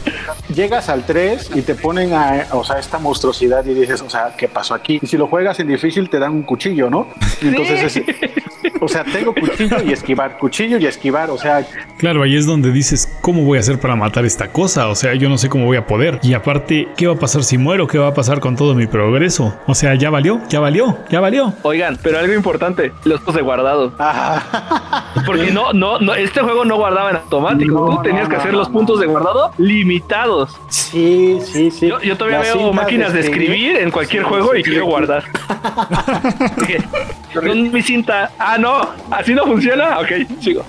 Llegas 0.54 0.88
al 0.88 1.04
3 1.04 1.50
y 1.54 1.62
te 1.62 1.74
ponen 1.74 2.12
a, 2.14 2.46
o 2.52 2.64
sea, 2.64 2.78
esta 2.78 2.98
monstruosidad 2.98 3.64
y 3.66 3.74
dices, 3.74 4.02
o 4.02 4.10
sea, 4.10 4.34
¿qué 4.36 4.48
pasó 4.48 4.74
aquí? 4.74 4.98
Y 5.02 5.06
si 5.06 5.16
lo 5.16 5.26
juegas 5.28 5.60
en 5.60 5.68
difícil 5.68 6.08
te 6.10 6.18
dan 6.18 6.32
un 6.32 6.42
cuchillo, 6.42 6.90
¿no? 6.90 7.08
Y 7.40 7.48
entonces 7.48 7.96
es- 7.96 8.02
O 8.80 8.88
sea, 8.88 9.04
tengo 9.04 9.34
cuchillo 9.34 9.76
y 9.84 9.92
esquivar, 9.92 10.38
cuchillo 10.38 10.78
y 10.78 10.86
esquivar, 10.86 11.30
o 11.30 11.38
sea... 11.38 11.66
Claro, 11.98 12.22
ahí 12.22 12.36
es 12.36 12.46
donde 12.46 12.72
dices, 12.72 13.18
¿cómo 13.20 13.42
voy 13.42 13.58
a 13.58 13.60
hacer 13.60 13.78
para 13.78 13.94
matar 13.96 14.24
esta 14.24 14.48
cosa? 14.52 14.88
O 14.88 14.94
sea, 14.94 15.14
yo 15.14 15.28
no 15.28 15.38
sé 15.38 15.48
cómo 15.48 15.66
voy 15.66 15.76
a 15.76 15.86
poder. 15.86 16.18
Y 16.22 16.34
aparte, 16.34 16.88
¿qué 16.96 17.06
va 17.06 17.14
a 17.14 17.18
pasar 17.18 17.42
si 17.44 17.58
muero? 17.58 17.86
¿Qué 17.86 17.98
va 17.98 18.08
a 18.08 18.14
pasar 18.14 18.40
con 18.40 18.56
todo 18.56 18.74
mi 18.74 18.86
progreso? 18.86 19.54
O 19.66 19.74
sea, 19.74 19.94
ya 19.94 20.10
valió, 20.10 20.40
ya 20.48 20.60
valió, 20.60 20.98
ya 21.10 21.20
valió. 21.20 21.52
Oigan, 21.62 21.98
pero 22.02 22.18
algo 22.18 22.32
importante, 22.32 22.92
los 23.04 23.18
puntos 23.20 23.34
de 23.34 23.42
guardado. 23.42 23.92
Porque 25.26 25.50
no, 25.50 25.72
no, 25.72 25.98
no, 25.98 26.14
este 26.14 26.40
juego 26.40 26.64
no 26.64 26.76
guardaba 26.76 27.10
en 27.10 27.16
automático. 27.16 27.74
No, 27.90 27.96
Tú 27.96 28.02
tenías 28.02 28.24
no, 28.24 28.30
que 28.30 28.36
hacer 28.36 28.52
no. 28.52 28.58
los 28.58 28.68
puntos 28.68 29.00
de 29.00 29.06
guardado 29.06 29.52
limitados. 29.58 30.56
Sí, 30.68 31.38
sí, 31.44 31.70
sí. 31.70 31.88
Yo, 31.88 32.00
yo 32.00 32.16
todavía 32.16 32.38
Las 32.40 32.54
veo 32.54 32.72
máquinas 32.72 33.12
de 33.12 33.20
escribir 33.20 33.76
en 33.76 33.90
cualquier 33.90 34.22
Sí, 34.22 34.28
juego 34.28 34.52
sí, 34.52 34.60
y 34.60 34.64
sí. 34.64 34.70
quiero 34.70 34.86
guardar. 34.86 35.24
Con 37.34 37.72
mi 37.72 37.82
cinta. 37.82 38.32
Ah, 38.38 38.49
no, 38.58 38.80
así 39.10 39.34
no 39.34 39.44
funciona. 39.46 39.98
Ok, 40.00 40.08
sigo. 40.40 40.64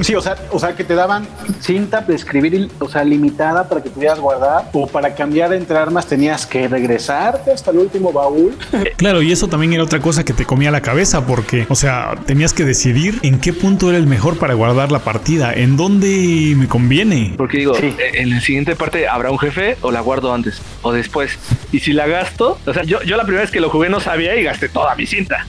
Sí, 0.00 0.14
o 0.14 0.20
sea, 0.20 0.36
o 0.50 0.58
sea, 0.58 0.74
que 0.74 0.84
te 0.84 0.94
daban 0.94 1.26
cinta 1.60 2.00
de 2.00 2.14
escribir, 2.14 2.70
o 2.78 2.88
sea, 2.88 3.04
limitada 3.04 3.68
para 3.68 3.82
que 3.82 3.90
pudieras 3.90 4.18
guardar, 4.20 4.70
o 4.72 4.86
para 4.86 5.14
cambiar 5.14 5.52
entre 5.52 5.76
armas 5.78 6.06
tenías 6.06 6.46
que 6.46 6.68
regresarte 6.68 7.52
hasta 7.52 7.70
el 7.70 7.78
último 7.78 8.12
baúl. 8.12 8.56
Claro, 8.96 9.22
y 9.22 9.32
eso 9.32 9.48
también 9.48 9.72
era 9.72 9.82
otra 9.82 10.00
cosa 10.00 10.24
que 10.24 10.32
te 10.32 10.44
comía 10.44 10.70
la 10.70 10.80
cabeza 10.80 11.26
porque, 11.26 11.66
o 11.68 11.74
sea, 11.74 12.14
tenías 12.26 12.52
que 12.52 12.64
decidir 12.64 13.18
en 13.22 13.40
qué 13.40 13.52
punto 13.52 13.88
era 13.88 13.98
el 13.98 14.06
mejor 14.06 14.38
para 14.38 14.54
guardar 14.54 14.92
la 14.92 15.00
partida, 15.00 15.52
en 15.52 15.76
dónde 15.76 16.54
me 16.56 16.68
conviene. 16.68 17.34
Porque 17.36 17.58
digo, 17.58 17.74
Sí. 17.74 17.86
eh, 17.98 18.12
en 18.14 18.30
la 18.30 18.40
siguiente 18.40 18.74
parte 18.76 19.08
habrá 19.08 19.30
un 19.30 19.38
jefe 19.38 19.76
o 19.82 19.90
la 19.90 20.00
guardo 20.00 20.32
antes 20.34 20.60
o 20.82 20.92
después. 20.92 21.38
Y 21.72 21.80
si 21.80 21.92
la 21.92 22.06
gasto, 22.06 22.58
o 22.66 22.72
sea, 22.72 22.82
yo, 22.84 23.02
yo 23.02 23.16
la 23.16 23.24
primera 23.24 23.42
vez 23.42 23.50
que 23.50 23.60
lo 23.60 23.70
jugué 23.70 23.88
no 23.88 24.00
sabía 24.00 24.34
y 24.36 24.42
gasté 24.44 24.68
toda 24.68 24.94
mi 24.94 25.06
cinta. 25.06 25.44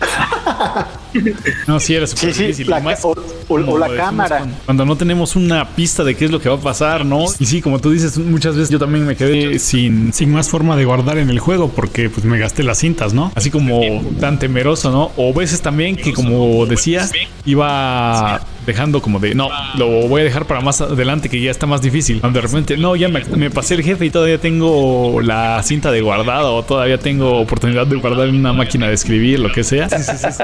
No, 1.67 1.79
sí, 1.79 1.93
era 1.95 2.07
Sí, 2.07 2.15
súper 2.15 2.33
sí, 2.33 2.43
difícil. 2.43 2.69
la 2.69 2.79
más 2.79 3.03
o, 3.03 3.09
o- 3.09 3.15
como 3.47 3.74
o 3.74 3.77
la 3.77 3.93
cámara. 3.95 4.38
Cuando, 4.38 4.55
cuando 4.65 4.86
no 4.86 4.95
tenemos 4.95 5.36
una 5.36 5.67
pista 5.69 6.03
de 6.03 6.15
qué 6.15 6.25
es 6.25 6.31
lo 6.31 6.39
que 6.39 6.47
va 6.50 6.55
a 6.55 6.59
pasar, 6.59 7.05
¿no? 7.05 7.25
Y 7.39 7.45
sí, 7.45 7.62
como 7.62 7.79
tú 7.79 7.91
dices, 7.91 8.17
muchas 8.17 8.55
veces 8.55 8.69
yo 8.69 8.79
también 8.79 9.05
me 9.05 9.15
quedé 9.15 9.59
sin, 9.59 10.13
sin 10.13 10.31
más 10.31 10.50
forma 10.50 10.75
de 10.77 10.86
guardar 10.86 11.17
en 11.17 11.29
el 11.29 11.39
juego 11.39 11.69
porque 11.69 12.09
pues 12.09 12.25
me 12.25 12.39
gasté 12.39 12.63
las 12.63 12.77
cintas, 12.79 13.13
¿no? 13.13 13.31
Así 13.36 13.51
como 13.51 13.81
tan 14.19 14.39
temeroso, 14.39 14.91
¿no? 14.91 15.12
O 15.17 15.33
veces 15.33 15.62
también 15.62 15.95
que 15.97 16.13
como 16.13 16.65
decías, 16.65 17.12
iba 17.45 18.41
dejando 18.67 19.01
como 19.01 19.19
de, 19.19 19.33
no, 19.33 19.50
lo 19.77 20.07
voy 20.07 20.21
a 20.21 20.24
dejar 20.25 20.45
para 20.45 20.62
más 20.62 20.81
adelante 20.81 21.29
que 21.29 21.41
ya 21.41 21.50
está 21.50 21.65
más 21.65 21.81
difícil. 21.81 22.19
Cuando 22.19 22.39
de 22.39 22.47
repente, 22.47 22.77
no, 22.77 22.95
ya 22.95 23.07
me, 23.09 23.24
me 23.36 23.50
pasé 23.50 23.74
el 23.74 23.81
jefe 23.81 24.05
y 24.05 24.09
todavía 24.12 24.38
tengo 24.38 25.19
la 25.21 25.63
cinta 25.63 25.91
de 25.91 26.01
guardado 26.01 26.55
o 26.55 26.63
todavía 26.63 27.00
tengo 27.00 27.39
oportunidad 27.39 27.88
de 27.88 27.95
guardar 27.95 28.27
en 28.27 28.36
una 28.36 28.53
máquina 28.53 28.88
de 28.88 28.93
escribir, 28.93 29.39
lo 29.39 29.51
que 29.51 29.63
sea. 29.63 29.89
Sí, 29.89 30.03
sí, 30.03 30.17
sí, 30.17 30.27
sí. 30.31 30.43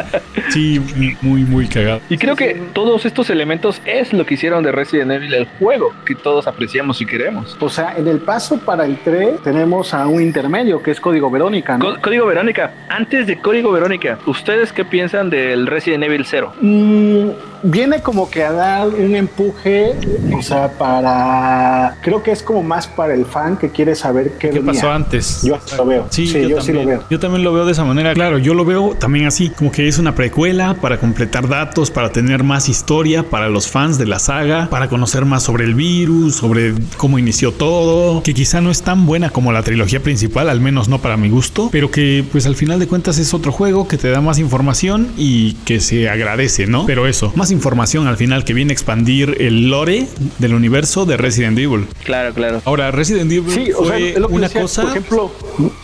Sí, 0.50 1.15
muy, 1.22 1.44
muy 1.44 1.68
cagado. 1.68 2.01
Y 2.10 2.18
creo 2.18 2.36
que 2.36 2.62
todos 2.74 3.06
estos 3.06 3.30
elementos 3.30 3.82
es 3.86 4.13
lo 4.13 4.25
que 4.25 4.36
hicieron 4.36 4.63
de 4.63 4.72
Resident 4.72 5.12
Evil 5.12 5.34
el 5.34 5.48
juego 5.60 5.94
que 6.06 6.15
todos 6.15 6.48
apreciamos 6.48 7.01
y 7.01 7.06
queremos. 7.06 7.58
O 7.60 7.70
sea, 7.70 7.96
en 7.98 8.08
el 8.08 8.20
paso 8.20 8.58
para 8.60 8.86
el 8.86 8.98
3 8.98 9.42
tenemos 9.44 9.94
a 9.94 10.08
un 10.08 10.22
intermedio 10.22 10.82
que 10.82 10.92
es 10.92 11.00
Código 11.00 11.30
Verónica, 11.30 11.77
Código 12.01 12.25
Verónica, 12.25 12.74
antes 12.89 13.27
de 13.27 13.39
Código 13.39 13.72
Verónica, 13.72 14.20
¿ustedes 14.25 14.72
qué 14.72 14.86
piensan 14.86 15.30
del 15.30 15.68
Resident 15.68 16.03
Evil 16.03 16.25
0? 16.25 16.53
Mm, 16.62 17.30
viene 17.63 18.01
como 18.01 18.29
que 18.29 18.43
a 18.43 18.51
dar 18.51 18.88
un 18.88 19.15
empuje, 19.15 19.96
o 20.38 20.41
sea, 20.41 20.72
para... 20.72 21.98
Creo 22.01 22.22
que 22.22 22.32
es 22.32 22.43
como 22.43 22.62
más 22.63 22.88
para 22.88 23.13
el 23.13 23.25
fan 23.25 23.58
que 23.58 23.70
quiere 23.70 23.96
saber 23.96 24.34
qué, 24.38 24.50
¿Qué 24.50 24.62
pasó 24.62 24.91
antes? 24.91 25.41
Yo 25.43 25.55
así 25.55 25.75
lo 25.75 25.86
veo. 25.86 26.08
Sí, 26.10 26.27
Sí, 26.27 26.41
yo, 26.41 26.50
yo, 26.50 26.62
sí 26.62 26.74
lo 26.74 26.86
veo. 26.86 27.03
Yo 27.10 27.20
también 27.20 27.43
lo 27.43 27.53
veo 27.53 27.65
de 27.65 27.72
esa 27.72 27.84
manera. 27.84 28.13
Claro, 28.13 28.38
yo 28.38 28.53
lo 28.53 28.65
veo 28.65 28.96
también 29.00 29.25
así, 29.25 29.50
como 29.50 29.72
que 29.72 29.88
es 29.88 29.98
una 29.98 30.15
precuela 30.15 30.75
para 30.75 31.00
completar 31.00 31.48
datos, 31.48 31.91
para 31.91 32.12
tener 32.12 32.43
más 32.43 32.70
historia 32.70 33.24
para 33.24 33.50
los 33.50 33.67
fans 33.67 33.98
de 33.98 34.05
la 34.05 34.20
saga, 34.20 34.67
para 34.70 34.89
conocer 34.89 35.25
más 35.25 35.43
sobre 35.43 35.63
el 35.65 35.75
virus, 35.75 36.36
sobre 36.36 36.74
cómo 36.98 37.20
inició 37.20 37.51
todo, 37.51 38.24
que 38.24 38.34
quizá 38.34 38.62
no 38.62 38.72
es 38.72 38.82
tan 38.82 39.05
buena 39.05 39.29
como 39.29 39.51
la 39.51 39.63
trilogía 39.63 40.01
principal, 40.01 40.50
al 40.50 40.60
menos 40.60 40.89
no 40.89 41.00
para 41.00 41.17
mi 41.17 41.29
gusto, 41.29 41.70
pero 41.72 41.91
que 41.91 42.25
pues 42.32 42.46
al 42.46 42.55
final 42.55 42.79
de 42.79 42.88
cuentas 42.88 43.17
es 43.20 43.34
otro 43.34 43.51
juego 43.51 43.88
que 43.88 43.98
te 43.98 44.10
da 44.10 44.22
más 44.22 44.39
información 44.39 45.10
y 45.17 45.53
que 45.65 45.79
se 45.79 46.10
agradece, 46.10 46.67
¿no? 46.67 46.86
Pero 46.86 47.08
eso, 47.08 47.32
más 47.36 47.51
información 47.53 48.07
al 48.07 48.17
final 48.17 48.43
que 48.43 48.53
viene 48.53 48.72
a 48.72 48.74
expandir 48.74 49.38
el 49.39 49.69
lore 49.69 50.07
del 50.39 50.53
universo 50.53 51.05
de 51.05 51.17
Resident 51.17 51.57
Evil. 51.57 51.88
Claro, 52.03 52.33
claro. 52.33 52.62
Ahora, 52.65 52.91
Resident 52.91 53.31
Evil 53.31 53.51
Sí, 53.53 53.72
o 53.72 53.86
sea, 53.86 53.95
fue 53.95 54.10
es 54.12 54.19
lo 54.19 54.27
que 54.27 54.33
una 54.33 54.48
decía, 54.48 54.62
cosa 54.62 54.81
por 54.81 54.91
ejemplo, 54.91 55.31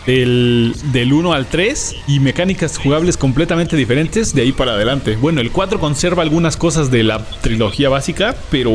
del, 0.06 0.74
del 0.92 1.12
1 1.12 1.32
al 1.32 1.46
3 1.46 1.96
y 2.08 2.20
mecánicas 2.20 2.78
jugables 2.78 3.16
completamente 3.16 3.76
diferentes 3.76 4.34
de 4.34 4.42
ahí 4.42 4.52
para 4.52 4.72
adelante. 4.72 5.16
Bueno, 5.16 5.40
el 5.40 5.50
4 5.50 5.80
conserva 5.80 6.22
algunas 6.22 6.56
cosas 6.56 6.90
de 6.90 7.02
la 7.02 7.24
trilogía 7.40 7.88
básica, 7.88 8.34
pero 8.50 8.70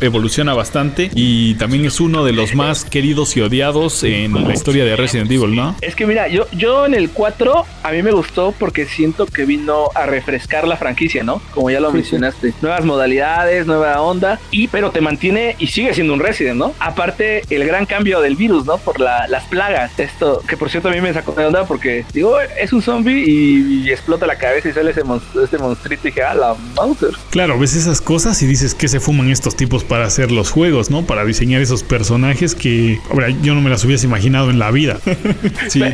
evoluciona 0.00 0.54
bastante 0.54 1.10
y 1.14 1.54
también 1.54 1.84
es 1.84 2.00
uno 2.00 2.24
de 2.24 2.32
los 2.32 2.54
más 2.54 2.84
queridos 2.84 3.36
y 3.36 3.40
odiados 3.40 4.02
en 4.04 4.32
la 4.46 4.52
historia 4.52 4.84
de 4.84 4.96
Resident 4.96 5.30
Evil, 5.30 5.54
¿no? 5.54 5.76
Es 5.80 5.94
que 5.94 6.06
mira, 6.06 6.28
yo, 6.28 6.46
yo 6.52 6.86
en 6.86 6.94
el 6.94 7.10
4 7.10 7.64
a 7.82 7.92
mí 7.92 8.02
me 8.02 8.12
gustó 8.12 8.54
porque 8.58 8.86
siento 8.86 9.26
que 9.26 9.44
vino 9.44 9.90
a 9.94 10.06
refrescar 10.06 10.66
la 10.66 10.76
franquicia, 10.76 11.22
¿no? 11.22 11.40
Como 11.54 11.70
ya 11.70 11.80
lo 11.80 11.92
mencionaste. 12.12 12.54
Nuevas 12.62 12.84
modalidades, 12.84 13.66
nueva 13.66 14.00
onda, 14.00 14.38
y 14.50 14.68
pero 14.68 14.90
te 14.90 15.00
mantiene 15.00 15.56
y 15.58 15.66
sigue 15.68 15.92
siendo 15.94 16.14
un 16.14 16.20
Resident, 16.20 16.56
¿no? 16.56 16.74
Aparte, 16.78 17.42
el 17.50 17.64
gran 17.66 17.86
cambio 17.86 18.20
del 18.20 18.36
virus, 18.36 18.64
¿no? 18.66 18.78
Por 18.78 19.00
la- 19.00 19.26
las 19.28 19.44
plagas. 19.44 19.98
Esto, 19.98 20.42
que 20.48 20.56
por 20.56 20.70
cierto 20.70 20.88
a 20.88 20.92
mí 20.92 21.00
me 21.00 21.12
sacó 21.12 21.32
de 21.32 21.46
onda 21.46 21.64
porque 21.66 22.04
digo, 22.12 22.38
es 22.40 22.72
un 22.72 22.82
zombie 22.82 23.24
y, 23.26 23.82
y 23.84 23.90
explota 23.90 24.26
la 24.26 24.36
cabeza 24.36 24.68
y 24.68 24.72
sale 24.72 24.90
ese, 24.90 25.04
monstruo, 25.04 25.44
este 25.44 25.58
monstruito 25.58 26.08
y 26.08 26.10
dije, 26.10 26.22
ah, 26.22 26.34
la 26.34 26.54
Mauser. 26.76 27.10
Claro, 27.30 27.58
ves 27.58 27.74
esas 27.74 28.00
cosas 28.00 28.40
y 28.42 28.46
dices 28.46 28.74
que 28.74 28.88
se 28.88 29.00
fuman 29.00 29.30
estos 29.30 29.56
tipos 29.56 29.84
para 29.84 30.04
hacer 30.06 30.30
los 30.32 30.50
juegos, 30.50 30.90
¿no? 30.90 31.04
Para 31.04 31.24
diseñar 31.24 31.60
esos 31.60 31.82
personajes 31.82 32.54
que, 32.54 32.98
ahora, 33.10 33.28
yo 33.42 33.54
no 33.54 33.60
me 33.60 33.70
las 33.70 33.84
hubiese 33.84 34.06
imaginado 34.06 34.50
en 34.50 34.58
la 34.58 34.70
vida. 34.70 34.98
sí. 35.68 35.82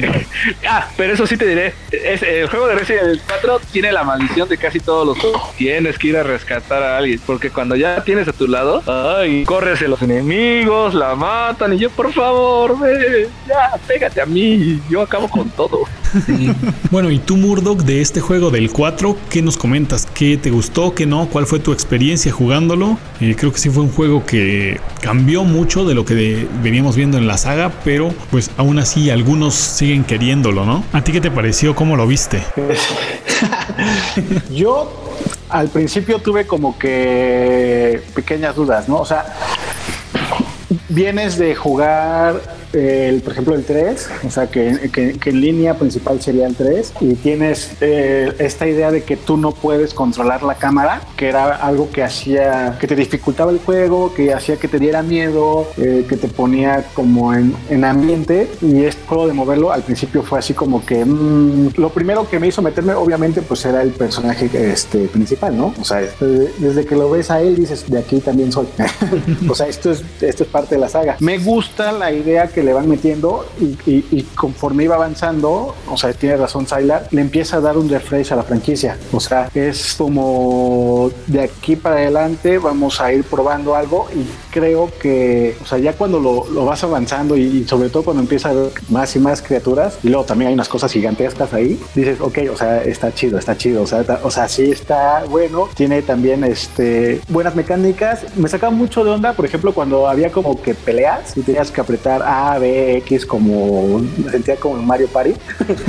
Ah, 0.68 0.88
pero 0.96 1.12
eso 1.14 1.26
sí 1.26 1.36
te 1.36 1.46
diré. 1.46 1.72
Es, 1.90 2.22
el 2.22 2.48
juego 2.48 2.66
de 2.68 2.74
Resident 2.74 3.04
Evil 3.04 3.20
4 3.26 3.60
tiene 3.72 3.92
la 3.92 4.02
maldición 4.04 4.48
de 4.48 4.56
casi 4.58 4.80
todos 4.80 5.06
los 5.06 5.18
juegos. 5.18 5.42
Tienes 5.94 5.98
que 5.98 6.08
ir 6.08 6.16
a 6.16 6.22
rescatar 6.24 6.82
a 6.82 6.98
alguien. 6.98 7.20
Porque 7.24 7.50
cuando 7.50 7.76
ya 7.76 8.02
tienes 8.02 8.26
a 8.26 8.32
tu 8.32 8.48
lado, 8.48 8.82
ay, 8.86 9.44
corres 9.44 9.80
a 9.82 9.84
los 9.88 10.02
enemigos, 10.02 10.92
la 10.94 11.14
matan. 11.14 11.74
Y 11.74 11.78
yo, 11.78 11.90
por 11.90 12.12
favor, 12.12 12.78
ve, 12.80 13.28
ya, 13.46 13.70
pégate 13.86 14.20
a 14.20 14.26
mí. 14.26 14.80
Yo 14.90 15.02
acabo 15.02 15.28
con 15.28 15.48
todo. 15.50 15.80
Bueno, 16.92 17.10
y 17.10 17.18
tú, 17.18 17.36
Murdoch, 17.36 17.80
de 17.80 18.00
este 18.00 18.20
juego 18.20 18.50
del 18.52 18.70
4, 18.70 19.16
¿qué 19.30 19.42
nos 19.42 19.56
comentas? 19.56 20.06
¿Qué 20.14 20.36
te 20.36 20.50
gustó? 20.50 20.94
¿Qué 20.94 21.06
no? 21.06 21.26
¿Cuál 21.28 21.44
fue 21.46 21.58
tu 21.58 21.72
experiencia 21.72 22.30
jugándolo? 22.30 22.98
Eh, 23.20 23.34
creo 23.36 23.52
que 23.52 23.58
sí 23.58 23.68
fue 23.68 23.82
un 23.82 23.90
juego 23.90 24.24
que 24.24 24.78
cambió 25.00 25.42
mucho 25.42 25.84
de 25.84 25.94
lo 25.96 26.04
que 26.04 26.14
de- 26.14 26.46
veníamos 26.62 26.94
viendo 26.94 27.18
en 27.18 27.26
la 27.26 27.36
saga, 27.36 27.72
pero 27.84 28.14
pues 28.30 28.52
aún 28.58 28.78
así 28.78 29.10
algunos 29.10 29.54
siguen 29.56 30.04
queriéndolo, 30.04 30.64
¿no? 30.64 30.84
¿A 30.92 31.02
ti 31.02 31.10
qué 31.10 31.20
te 31.20 31.32
pareció? 31.32 31.74
¿Cómo 31.74 31.96
lo 31.96 32.06
viste? 32.06 32.44
Yo 34.50 35.13
al 35.48 35.68
principio 35.68 36.18
tuve 36.18 36.46
como 36.46 36.78
que 36.78 38.02
pequeñas 38.14 38.54
dudas, 38.54 38.88
¿no? 38.88 38.96
O 38.96 39.04
sea, 39.04 39.26
vienes 40.88 41.38
de 41.38 41.54
jugar, 41.54 42.40
el, 42.74 43.20
por 43.22 43.32
ejemplo, 43.32 43.54
el 43.54 43.64
3, 43.64 44.08
o 44.26 44.30
sea, 44.30 44.46
que, 44.48 44.90
que- 44.92 45.14
que 45.14 45.30
en 45.30 45.40
línea 45.40 45.74
principal 45.74 46.20
sería 46.20 46.46
el 46.46 46.54
3, 46.54 46.92
y 47.00 47.14
tienes 47.14 47.72
eh, 47.80 48.32
esta 48.38 48.66
idea 48.66 48.90
de 48.90 49.02
que 49.02 49.16
tú 49.16 49.36
no 49.36 49.52
puedes 49.52 49.94
controlar 49.94 50.42
la 50.42 50.54
cámara, 50.56 51.00
que 51.16 51.28
era 51.28 51.54
algo 51.56 51.90
que 51.90 52.02
hacía, 52.02 52.76
que 52.80 52.86
te 52.86 52.96
dificultaba 52.96 53.50
el 53.52 53.58
juego, 53.58 54.12
que 54.14 54.32
hacía 54.34 54.56
que 54.56 54.68
te 54.68 54.78
diera 54.78 55.02
miedo, 55.02 55.68
eh, 55.76 56.04
que 56.08 56.16
te 56.16 56.28
ponía 56.28 56.84
como 56.94 57.32
en, 57.34 57.54
en 57.70 57.84
ambiente, 57.84 58.48
y 58.60 58.84
este 58.84 59.06
juego 59.06 59.26
de 59.26 59.32
moverlo 59.32 59.72
al 59.72 59.82
principio 59.82 60.22
fue 60.22 60.38
así 60.38 60.52
como 60.54 60.84
que 60.84 61.04
mm, 61.04 61.70
lo 61.76 61.90
primero 61.90 62.28
que 62.28 62.38
me 62.40 62.48
hizo 62.48 62.60
meterme, 62.62 62.94
obviamente, 62.94 63.42
pues 63.42 63.64
era 63.64 63.82
el 63.82 63.90
personaje 63.90 64.50
este, 64.52 65.06
principal, 65.06 65.56
¿no? 65.56 65.72
O 65.80 65.84
sea, 65.84 66.00
este, 66.02 66.24
desde 66.58 66.84
que 66.84 66.96
lo 66.96 67.10
ves 67.10 67.30
a 67.30 67.40
él 67.40 67.54
dices, 67.56 67.88
de 67.88 67.98
aquí 67.98 68.18
también 68.20 68.50
soy. 68.50 68.66
o 69.48 69.54
sea, 69.54 69.66
esto 69.68 69.92
es, 69.92 70.02
esto 70.20 70.42
es 70.42 70.48
parte 70.48 70.74
de 70.74 70.80
la 70.80 70.88
saga. 70.88 71.16
Me 71.20 71.38
gusta 71.38 71.92
la 71.92 72.10
idea 72.10 72.48
que 72.48 72.63
le 72.64 72.72
van 72.72 72.88
metiendo 72.88 73.46
y, 73.60 74.22
conforme 74.34 74.84
iba 74.84 74.96
avanzando, 74.96 75.74
o 75.88 75.96
sea, 75.96 76.12
tiene 76.12 76.36
razón 76.36 76.66
Sylar, 76.66 77.08
le 77.10 77.20
empieza 77.20 77.58
a 77.58 77.60
dar 77.60 77.76
un 77.78 77.88
refresh 77.88 78.32
a 78.32 78.36
la 78.36 78.42
franquicia. 78.42 78.98
O 79.12 79.20
sea, 79.20 79.50
es 79.54 79.94
como 79.94 81.10
de 81.26 81.42
aquí 81.42 81.76
para 81.76 81.96
adelante 81.96 82.58
vamos 82.58 83.00
a 83.00 83.12
ir 83.12 83.24
probando 83.24 83.74
algo 83.74 84.08
y 84.14 84.26
creo 84.50 84.90
que, 85.00 85.56
o 85.62 85.66
sea, 85.66 85.78
ya 85.78 85.92
cuando 85.94 86.20
lo, 86.20 86.64
vas 86.64 86.82
avanzando 86.84 87.36
y, 87.36 87.64
sobre 87.64 87.88
todo 87.88 88.04
cuando 88.04 88.22
empieza 88.22 88.50
a 88.50 88.52
ver 88.52 88.70
más 88.88 89.14
y 89.16 89.18
más 89.18 89.42
criaturas, 89.42 89.98
y 90.02 90.08
luego 90.08 90.24
también 90.24 90.48
hay 90.48 90.54
unas 90.54 90.68
cosas 90.68 90.92
gigantescas 90.92 91.52
ahí, 91.52 91.80
dices, 91.94 92.20
ok, 92.20 92.38
o 92.52 92.56
sea, 92.56 92.82
está 92.82 93.12
chido, 93.12 93.38
está 93.38 93.56
chido, 93.56 93.82
o 93.82 93.86
sea, 93.86 94.04
o 94.22 94.30
sea, 94.30 94.48
sí 94.48 94.70
está 94.70 95.24
bueno, 95.28 95.68
tiene 95.74 96.02
también 96.02 96.44
este, 96.44 97.20
buenas 97.28 97.54
mecánicas. 97.54 98.24
Me 98.36 98.48
sacaba 98.48 98.72
mucho 98.72 99.04
de 99.04 99.10
onda, 99.10 99.32
por 99.32 99.44
ejemplo, 99.44 99.72
cuando 99.72 100.08
había 100.08 100.30
como 100.30 100.60
que 100.60 100.74
peleas 100.74 101.36
y 101.36 101.42
tenías 101.42 101.70
que 101.70 101.80
apretar 101.80 102.22
A 102.22 102.53
A, 102.54 102.58
B, 102.58 102.98
X, 102.98 103.26
como 103.26 104.00
me 104.00 104.30
sentía 104.30 104.56
como 104.56 104.78
en 104.78 104.86
Mario 104.86 105.08
Party, 105.08 105.32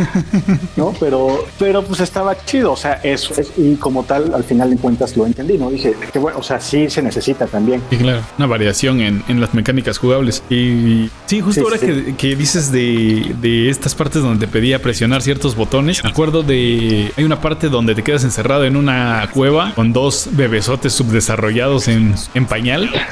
¿no? 0.75 0.93
Pero, 0.99 1.45
pero 1.59 1.83
pues 1.83 1.99
estaba 1.99 2.35
chido, 2.45 2.73
o 2.73 2.77
sea, 2.77 2.93
eso 3.03 3.33
es, 3.39 3.51
y 3.57 3.75
como 3.75 4.03
tal, 4.03 4.33
al 4.33 4.43
final 4.43 4.69
de 4.69 4.77
cuentas 4.77 5.15
lo 5.15 5.25
entendí, 5.25 5.57
¿no? 5.57 5.69
Dije, 5.69 5.95
que 6.11 6.19
bueno, 6.19 6.39
o 6.39 6.43
sea, 6.43 6.59
sí 6.59 6.89
se 6.89 7.01
necesita 7.01 7.47
también. 7.47 7.81
Sí, 7.89 7.97
claro, 7.97 8.21
una 8.37 8.47
variación 8.47 9.01
en, 9.01 9.23
en 9.27 9.41
las 9.41 9.53
mecánicas 9.53 9.97
jugables. 9.97 10.43
Y 10.49 11.09
sí, 11.25 11.41
justo 11.41 11.55
Sí, 11.55 11.59
ahora 11.61 11.77
sí. 11.77 11.87
Que, 11.87 12.15
que 12.15 12.35
dices 12.35 12.71
de, 12.71 13.35
de 13.41 13.69
estas 13.69 13.95
partes 13.95 14.21
donde 14.21 14.45
te 14.45 14.51
pedía 14.51 14.81
presionar 14.81 15.21
ciertos 15.21 15.55
botones, 15.55 16.03
me 16.03 16.09
acuerdo 16.09 16.43
de. 16.43 17.11
Hay 17.17 17.23
una 17.23 17.41
parte 17.41 17.69
donde 17.69 17.95
te 17.95 18.03
quedas 18.03 18.23
encerrado 18.23 18.65
en 18.65 18.75
una 18.75 19.29
cueva 19.33 19.73
con 19.75 19.93
dos 19.93 20.29
bebesotes 20.31 20.93
subdesarrollados 20.93 21.87
en, 21.87 22.15
en 22.33 22.45
pañal. 22.45 22.89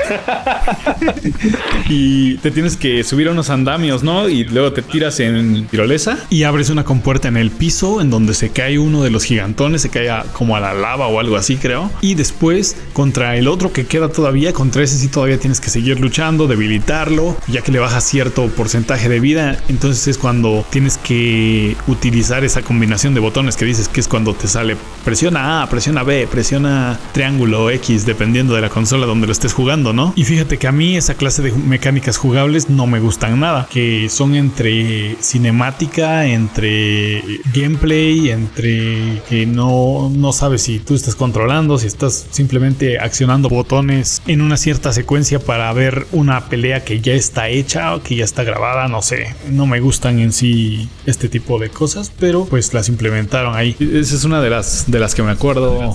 y 1.89 2.35
te 2.37 2.51
tienes 2.51 2.77
que 2.77 3.03
subir 3.03 3.27
a 3.27 3.31
unos 3.33 3.49
andamios, 3.49 4.03
¿no? 4.03 4.29
Y 4.29 4.45
luego 4.45 4.71
te 4.71 4.81
tiras 4.81 5.19
en 5.19 5.67
tirolesa 5.67 6.17
y 6.29 6.43
abres 6.43 6.69
una 6.69 6.83
compuerta 6.83 7.27
en 7.27 7.37
el 7.37 7.51
piso 7.51 8.01
en 8.01 8.09
donde 8.09 8.33
se 8.33 8.49
cae 8.49 8.79
uno 8.79 9.03
de 9.03 9.09
los 9.09 9.25
gigantones, 9.25 9.81
se 9.81 9.89
cae 9.89 10.09
como 10.33 10.55
a 10.55 10.59
la 10.59 10.73
lava 10.73 11.07
o 11.07 11.19
algo 11.19 11.35
así, 11.35 11.57
creo. 11.57 11.91
Y 12.01 12.15
después, 12.15 12.75
contra 12.93 13.35
el 13.37 13.47
otro 13.47 13.73
que 13.73 13.85
queda 13.85 14.09
todavía, 14.09 14.53
contra 14.53 14.83
ese 14.83 14.97
sí 14.97 15.07
todavía 15.07 15.37
tienes 15.37 15.59
que 15.59 15.69
seguir 15.69 15.99
luchando, 15.99 16.47
debilitarlo, 16.47 17.37
ya 17.47 17.61
que 17.61 17.71
le 17.71 17.79
bajas 17.79 18.03
cierto 18.03 18.47
porcentaje 18.47 19.09
de 19.09 19.19
vida. 19.19 19.59
Entonces 19.67 20.07
es 20.07 20.17
cuando 20.17 20.65
tienes 20.69 20.97
que 20.97 21.75
utilizar 21.87 22.43
esa 22.43 22.61
combinación 22.61 23.13
de 23.13 23.19
botones 23.19 23.57
que 23.57 23.65
dices 23.65 23.87
que 23.87 23.99
es 23.99 24.07
cuando 24.07 24.33
te 24.33 24.47
sale 24.47 24.77
presiona 25.03 25.63
A, 25.63 25.69
presiona 25.69 26.03
B, 26.03 26.27
presiona 26.29 26.99
triángulo 27.11 27.69
X, 27.69 28.05
dependiendo 28.05 28.55
de 28.55 28.61
la 28.61 28.69
consola 28.69 29.05
donde 29.05 29.27
lo 29.27 29.33
estés 29.33 29.53
jugando, 29.53 29.93
¿no? 29.93 30.13
Y 30.15 30.23
fíjate 30.23 30.57
que 30.57 30.67
a 30.67 30.71
mí 30.71 30.95
esa 30.95 31.15
clase 31.15 31.41
de 31.41 31.51
mecánicas 31.51 32.17
jugables 32.17 32.69
no 32.69 32.87
me 32.87 32.99
nada, 33.29 33.67
que 33.71 34.09
son 34.09 34.35
entre 34.35 35.15
cinemática, 35.21 36.25
entre 36.27 37.23
gameplay, 37.53 38.29
entre 38.29 39.21
que 39.29 39.45
no, 39.45 40.11
no 40.13 40.33
sabes 40.33 40.63
si 40.63 40.79
tú 40.79 40.95
estás 40.95 41.15
controlando, 41.15 41.77
si 41.77 41.87
estás 41.87 42.25
simplemente 42.31 42.99
accionando 42.99 43.49
botones 43.49 44.21
en 44.27 44.41
una 44.41 44.57
cierta 44.57 44.93
secuencia 44.93 45.39
para 45.39 45.71
ver 45.73 46.05
una 46.11 46.45
pelea 46.49 46.83
que 46.83 47.01
ya 47.01 47.13
está 47.13 47.49
hecha 47.49 47.95
o 47.95 48.03
que 48.03 48.15
ya 48.15 48.23
está 48.25 48.43
grabada, 48.43 48.87
no 48.87 49.01
sé, 49.01 49.35
no 49.49 49.65
me 49.65 49.79
gustan 49.79 50.19
en 50.19 50.31
sí 50.33 50.89
este 51.05 51.29
tipo 51.29 51.59
de 51.59 51.69
cosas, 51.69 52.11
pero 52.19 52.45
pues 52.45 52.73
las 52.73 52.89
implementaron 52.89 53.55
ahí. 53.55 53.75
Esa 53.79 54.15
es 54.15 54.23
una 54.23 54.41
de 54.41 54.49
las 54.49 54.85
de 54.91 54.99
las 54.99 55.15
que 55.15 55.23
me 55.23 55.31
acuerdo 55.31 55.93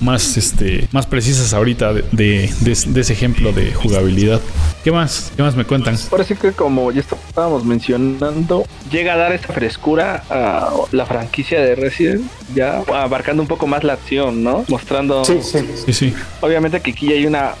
más 0.00 0.36
este 0.36 0.88
más 0.92 1.06
precisas 1.06 1.52
ahorita 1.54 1.92
de, 1.92 2.02
de- 2.12 2.50
de- 2.60 2.76
de 2.92 3.00
ese 3.00 3.12
ejemplo 3.12 3.52
de 3.52 3.72
jugabilidad. 3.72 4.40
¿Qué 4.86 4.92
más? 4.92 5.32
¿Qué 5.34 5.42
más 5.42 5.56
me 5.56 5.64
cuentan? 5.64 5.98
Sí 5.98 6.36
que 6.36 6.52
como 6.52 6.92
ya 6.92 7.00
estábamos 7.00 7.64
mencionando, 7.64 8.64
llega 8.88 9.14
a 9.14 9.16
dar 9.16 9.32
esta 9.32 9.52
frescura 9.52 10.22
a 10.30 10.70
la 10.92 11.04
franquicia 11.06 11.60
de 11.60 11.74
Resident, 11.74 12.22
ya 12.54 12.84
abarcando 12.94 13.42
un 13.42 13.48
poco 13.48 13.66
más 13.66 13.82
la 13.82 13.94
acción, 13.94 14.44
¿no? 14.44 14.64
Mostrando, 14.68 15.24
Sí, 15.24 15.40
sí. 15.42 15.58
Sí, 15.86 15.92
sí. 15.92 16.14
obviamente 16.40 16.80
que 16.82 16.92
aquí 16.92 17.12
hay 17.12 17.26
una, 17.26 17.54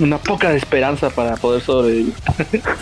una 0.00 0.18
poca 0.18 0.50
de 0.50 0.56
esperanza 0.56 1.10
para 1.10 1.36
poder 1.36 1.60
sobrevivir. 1.60 2.14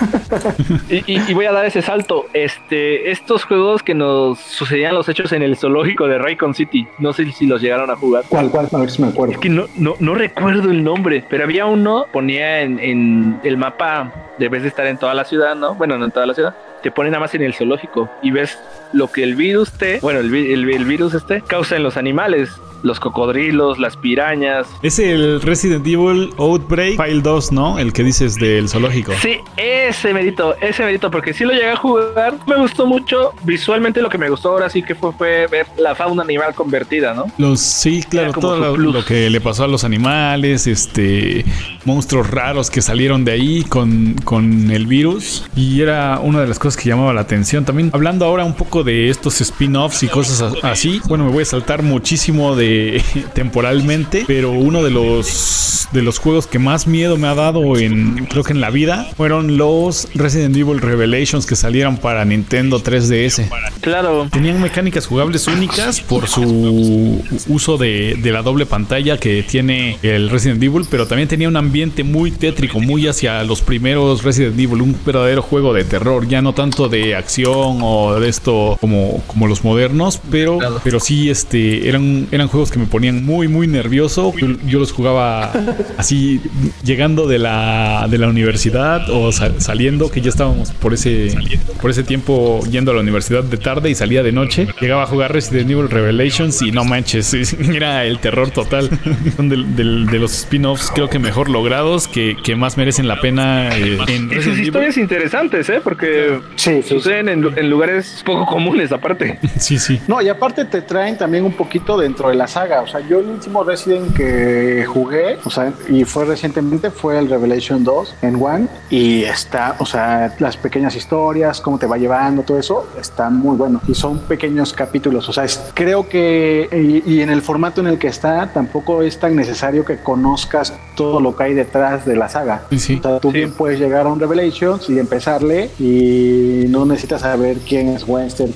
y, 0.89 0.97
y- 1.13 1.23
y 1.29 1.35
voy 1.35 1.47
a 1.47 1.53
dar 1.53 1.65
ese 1.65 1.83
salto. 1.83 2.27
Este, 2.33 3.11
estos 3.11 3.45
juegos 3.45 3.83
que 3.83 3.95
nos 3.95 4.39
sucedían 4.39 4.95
los 4.95 5.09
hechos 5.09 5.33
en 5.33 5.43
el 5.43 5.57
zoológico 5.57 6.07
de 6.07 6.19
Raycon 6.19 6.55
City, 6.55 6.87
no 6.99 7.13
sé 7.13 7.31
si 7.33 7.47
los 7.47 7.61
llegaron 7.61 7.91
a 7.91 7.97
jugar. 7.97 8.25
¿Cuál, 8.29 8.51
cuál? 8.51 8.69
A 8.73 8.79
ver 8.79 8.91
si 8.91 9.03
me 9.03 9.09
acuerdo. 9.09 9.35
Es 9.35 9.39
que 9.41 9.49
no, 9.49 9.67
no, 9.77 9.95
no 9.99 10.15
recuerdo 10.15 10.71
el 10.71 10.83
nombre, 10.85 11.25
pero 11.29 11.45
había 11.45 11.67
uno, 11.67 12.07
ponía 12.13 12.61
en, 12.63 12.79
en 12.79 13.41
el 13.45 13.57
mapa, 13.57 14.13
debes 14.39 14.63
de 14.63 14.69
estar 14.69 14.87
en 14.87 14.97
toda 14.99 15.15
la 15.15 15.25
ciudad, 15.25 15.55
¿no? 15.57 15.75
Bueno, 15.75 15.99
no 15.99 16.05
en 16.07 16.11
toda 16.11 16.27
la 16.27 16.35
ciudad, 16.35 16.55
te 16.83 16.91
pone 16.91 17.11
nada 17.11 17.21
más 17.21 17.35
en 17.35 17.43
el 17.43 17.55
zoológico 17.55 18.09
y 18.23 18.31
ves 18.31 18.59
lo 18.92 19.11
que 19.11 19.22
el 19.22 19.35
virus 19.37 19.72
te, 19.72 20.01
bueno, 20.01 20.20
el, 20.20 20.35
el- 20.35 20.68
el 20.70 20.85
virus 20.85 21.14
este 21.14 21.42
causa 21.42 21.77
en 21.77 21.83
los 21.83 21.96
animales, 21.96 22.51
los 22.85 23.01
cocodrilos, 23.01 23.79
las 23.81 23.96
pirañas. 23.96 24.66
Es 24.83 25.01
el 25.01 25.40
Resident 25.42 25.85
Evil 25.85 26.31
Outbreak 26.38 26.96
File 27.03 27.22
2, 27.22 27.51
¿no? 27.51 27.79
El 27.79 27.92
que 27.92 28.05
dices 28.05 28.37
del 28.37 28.68
zoológico. 28.68 29.12
Sí, 29.20 29.38
ese 29.57 30.14
merito, 30.14 30.55
ese 30.61 30.85
merito, 30.85 31.11
porque 31.11 31.35
sí 31.35 31.42
lo 31.44 31.51
llegué 31.53 31.70
a 31.70 31.77
jugar, 31.77 32.35
me 32.46 32.57
gustó 32.57 32.87
mucho, 32.87 33.33
visualmente 33.42 34.01
lo 34.01 34.09
que 34.09 34.16
me 34.18 34.31
gustó 34.31 34.51
ahora 34.51 34.70
sí 34.70 34.83
que 34.85 34.94
fue, 34.94 35.12
fue 35.12 35.48
ver 35.48 35.66
la 35.77 35.96
fauna 35.96 36.22
animal 36.22 36.55
convertida, 36.55 37.14
¿no? 37.14 37.24
Los, 37.37 37.59
sí, 37.59 38.05
claro, 38.09 38.33
todo 38.33 38.57
lo, 38.57 38.77
lo 38.77 39.05
que 39.05 39.29
le 39.29 39.40
pasó 39.40 39.64
a 39.64 39.68
los 39.68 39.83
animales, 39.83 40.68
este, 40.68 41.44
monstruos 41.85 42.31
raros 42.31 42.70
que 42.70 42.81
salieron 42.81 43.24
de 43.24 43.33
ahí 43.33 43.64
con, 43.64 44.14
con 44.24 44.70
el 44.70 44.87
virus. 44.87 45.44
Y 45.57 45.81
era 45.81 46.20
una 46.22 46.40
de 46.42 46.46
las 46.46 46.61
cosas 46.61 46.81
que 46.81 46.88
llamaba 46.88 47.12
la 47.12 47.22
atención. 47.22 47.64
También 47.64 47.90
hablando 47.92 48.24
ahora 48.24 48.44
un 48.44 48.55
poco 48.55 48.78
de 48.85 49.09
estos 49.09 49.41
spin-offs 49.41 50.03
y 50.03 50.09
cosas 50.09 50.55
así. 50.62 51.01
Bueno, 51.07 51.25
me 51.25 51.33
voy 51.33 51.43
a 51.43 51.47
saltar 51.47 51.83
muchísimo 51.83 52.57
de 52.57 53.03
temporalmente, 53.35 54.25
pero 54.27 54.53
uno 54.53 54.83
de 54.83 54.91
los 54.91 55.69
de 55.93 56.03
los 56.03 56.19
juegos 56.19 56.47
que 56.47 56.59
más 56.59 56.87
miedo 56.87 57.17
me 57.17 57.29
ha 57.29 57.35
dado 57.35 57.79
en 57.79 58.27
creo 58.27 58.45
que 58.45 58.53
en 58.53 58.61
la 58.61 58.71
vida 58.71 59.09
fueron 59.17 59.57
los 59.57 60.09
Resident 60.14 60.55
Evil 60.55 60.81
Revelations 60.81 61.47
que 61.47 61.57
salieron 61.57 61.97
para 61.97 62.25
Nintendo 62.25 62.83
3DS. 62.83 63.49
Claro, 63.81 64.29
Tenían 64.31 64.61
mecánicas 64.61 65.07
jugables 65.07 65.47
únicas 65.47 66.01
por 66.01 66.29
su 66.29 67.23
uso 67.49 67.79
de, 67.79 68.19
de 68.23 68.33
la 68.33 68.43
doble 68.43 68.67
pantalla 68.67 69.17
que 69.17 69.43
tiene 69.43 69.99
el 70.03 70.31
Resident 70.31 70.62
Evil, 70.62 70.87
pero 70.91 71.07
también 71.07 71.29
tenía 71.29 71.49
un 71.49 71.57
ambiente 71.57 72.05
muy 72.05 72.31
tétrico, 72.31 72.81
muy 72.81 73.07
hacia 73.07 73.43
los 73.45 73.62
primeros 73.62 74.23
Resident 74.23 74.59
Evil, 74.59 74.83
un 74.83 74.97
verdadero 75.05 75.43
juego 75.43 75.73
de 75.73 75.85
terror, 75.85 76.29
ya 76.29 76.43
no 76.43 76.53
tanto 76.53 76.88
de 76.88 77.14
acción 77.14 77.79
o 77.83 78.19
de 78.19 78.29
esto 78.29 78.68
como, 78.77 79.23
como 79.27 79.47
los 79.47 79.65
modernos, 79.65 80.21
pero, 80.31 80.59
Claro. 80.59 80.81
pero 80.85 81.01
sí 81.01 81.31
este, 81.31 81.89
eran, 81.89 82.27
eran 82.31 82.49
juegos 82.49 82.71
que 82.71 82.79
me 82.79 82.87
ponían 82.87 83.25
muy, 83.25 83.49
muy 83.49 83.67
nervioso. 83.67 84.33
Yo, 84.37 84.49
yo 84.67 84.79
los 84.79 84.93
jugaba 84.93 85.53
así, 85.97 86.41
llegando 86.85 87.27
de 87.27 87.39
la, 87.39 88.07
de 88.11 88.19
la 88.19 88.29
universidad 88.29 89.09
o 89.11 89.33
sa- 89.33 89.59
saliendo, 89.61 90.11
que 90.11 90.21
ya 90.21 90.31
estábamos 90.31 90.73
por 90.73 90.95
ese, 90.95 91.35
por 91.81 91.91
ese 91.91 92.03
tiempo 92.03 92.61
yendo 92.71 92.91
a 92.91 92.95
la 92.95 93.01
universidad 93.01 93.45
de 93.45 93.57
tarde 93.57 93.91
y 93.91 93.95
salía 93.95 94.23
de 94.23 94.33
noche. 94.33 94.69
Llegaba 94.81 95.05
a 95.05 95.07
jugar 95.07 95.33
Resident 95.33 95.71
Evil 95.71 95.89
Revelations 95.89 96.63
y 96.63 96.73
no 96.73 96.85
manches, 96.85 97.33
era 97.75 98.05
el 98.05 98.19
terror 98.19 98.51
total. 98.51 98.91
Son 99.37 99.49
del- 99.49 99.75
del- 99.77 100.07
de 100.07 100.19
los 100.19 100.33
spin-offs 100.33 100.91
creo 100.95 101.09
que 101.09 101.19
mejor 101.19 101.49
logrados, 101.49 102.09
que, 102.09 102.37
que 102.43 102.57
más 102.57 102.77
merecen 102.77 103.09
la 103.09 103.21
pena 103.21 103.77
eh, 103.77 103.99
en 104.09 104.27
y 104.27 104.29
sus 104.29 104.31
Resident 104.31 104.47
Evil. 104.55 104.65
historias 104.67 104.97
interesantes, 104.97 105.69
¿eh? 105.69 105.81
Porque 105.83 106.39
Sí, 106.57 106.81
sí. 106.83 106.89
suceden 106.89 107.29
en, 107.29 107.47
en 107.57 107.71
lugares 107.71 108.23
poco 108.25 108.47
comunes 108.59 108.92
aparte. 108.92 109.38
Sí, 109.59 109.79
sí. 109.79 110.01
No, 110.07 110.23
y 110.23 110.29
aparte 110.29 110.64
te 110.64 110.83
traen 110.83 111.16
también 111.18 111.44
un 111.44 111.53
poquito 111.53 111.99
dentro 111.99 112.29
de 112.29 112.35
la 112.37 112.47
saga. 112.47 112.81
O 112.83 112.87
sea, 112.87 113.01
yo 113.01 113.18
el 113.21 113.27
último 113.27 113.64
Resident 113.64 114.14
que 114.16 114.85
jugué, 114.87 115.38
o 115.44 115.51
sea, 115.51 115.73
y 115.88 116.05
fue 116.05 116.25
recientemente, 116.25 116.90
fue 116.90 117.18
el 117.18 117.29
Revelation 117.29 117.83
2 117.85 118.14
en 118.23 118.42
One. 118.42 118.66
Y 118.90 119.25
está, 119.25 119.77
o 119.79 119.87
sea, 119.87 120.35
las 120.38 120.57
pequeñas 120.57 120.94
historias, 120.97 121.61
cómo 121.61 121.79
te 121.79 121.87
va 121.87 121.97
llevando, 121.99 122.42
todo 122.42 122.59
eso, 122.59 122.87
está 123.01 123.31
muy 123.31 123.57
bueno. 123.57 123.81
Y 123.88 123.94
son 123.94 124.21
pequeños 124.21 124.73
capítulos. 124.73 125.29
O 125.29 125.33
sea, 125.33 125.44
es- 125.44 125.61
creo 125.75 126.09
que, 126.09 126.68
y, 127.07 127.14
y 127.14 127.21
en 127.23 127.31
el 127.31 127.42
formato 127.42 127.81
en 127.81 127.88
el 127.88 127.99
que 127.99 128.09
está, 128.09 128.51
tampoco 128.53 129.03
es 129.03 129.18
tan 129.18 129.35
necesario 129.37 129.85
que 129.85 129.99
conozcas 129.99 130.73
todo 130.97 131.21
lo 131.21 131.37
que 131.37 131.44
hay 131.44 131.55
detrás 131.55 132.05
de 132.07 132.16
la 132.16 132.29
saga. 132.29 132.62
Sí, 132.71 132.79
sí. 132.79 133.01
O 133.01 133.03
sea, 133.03 133.21
tú 133.21 133.31
Sí. 133.31 133.38
bien 133.38 133.53
puedes 133.53 133.79
llegar 133.81 134.07
a 134.07 134.11
un 134.11 134.21
Revelations 134.21 134.88
y 134.88 134.99
empezarle 134.99 135.71
y 135.79 136.64
no 136.68 136.87
necesitas 136.87 137.23
saber 137.23 137.59
quién 137.68 137.88
es 137.88 138.05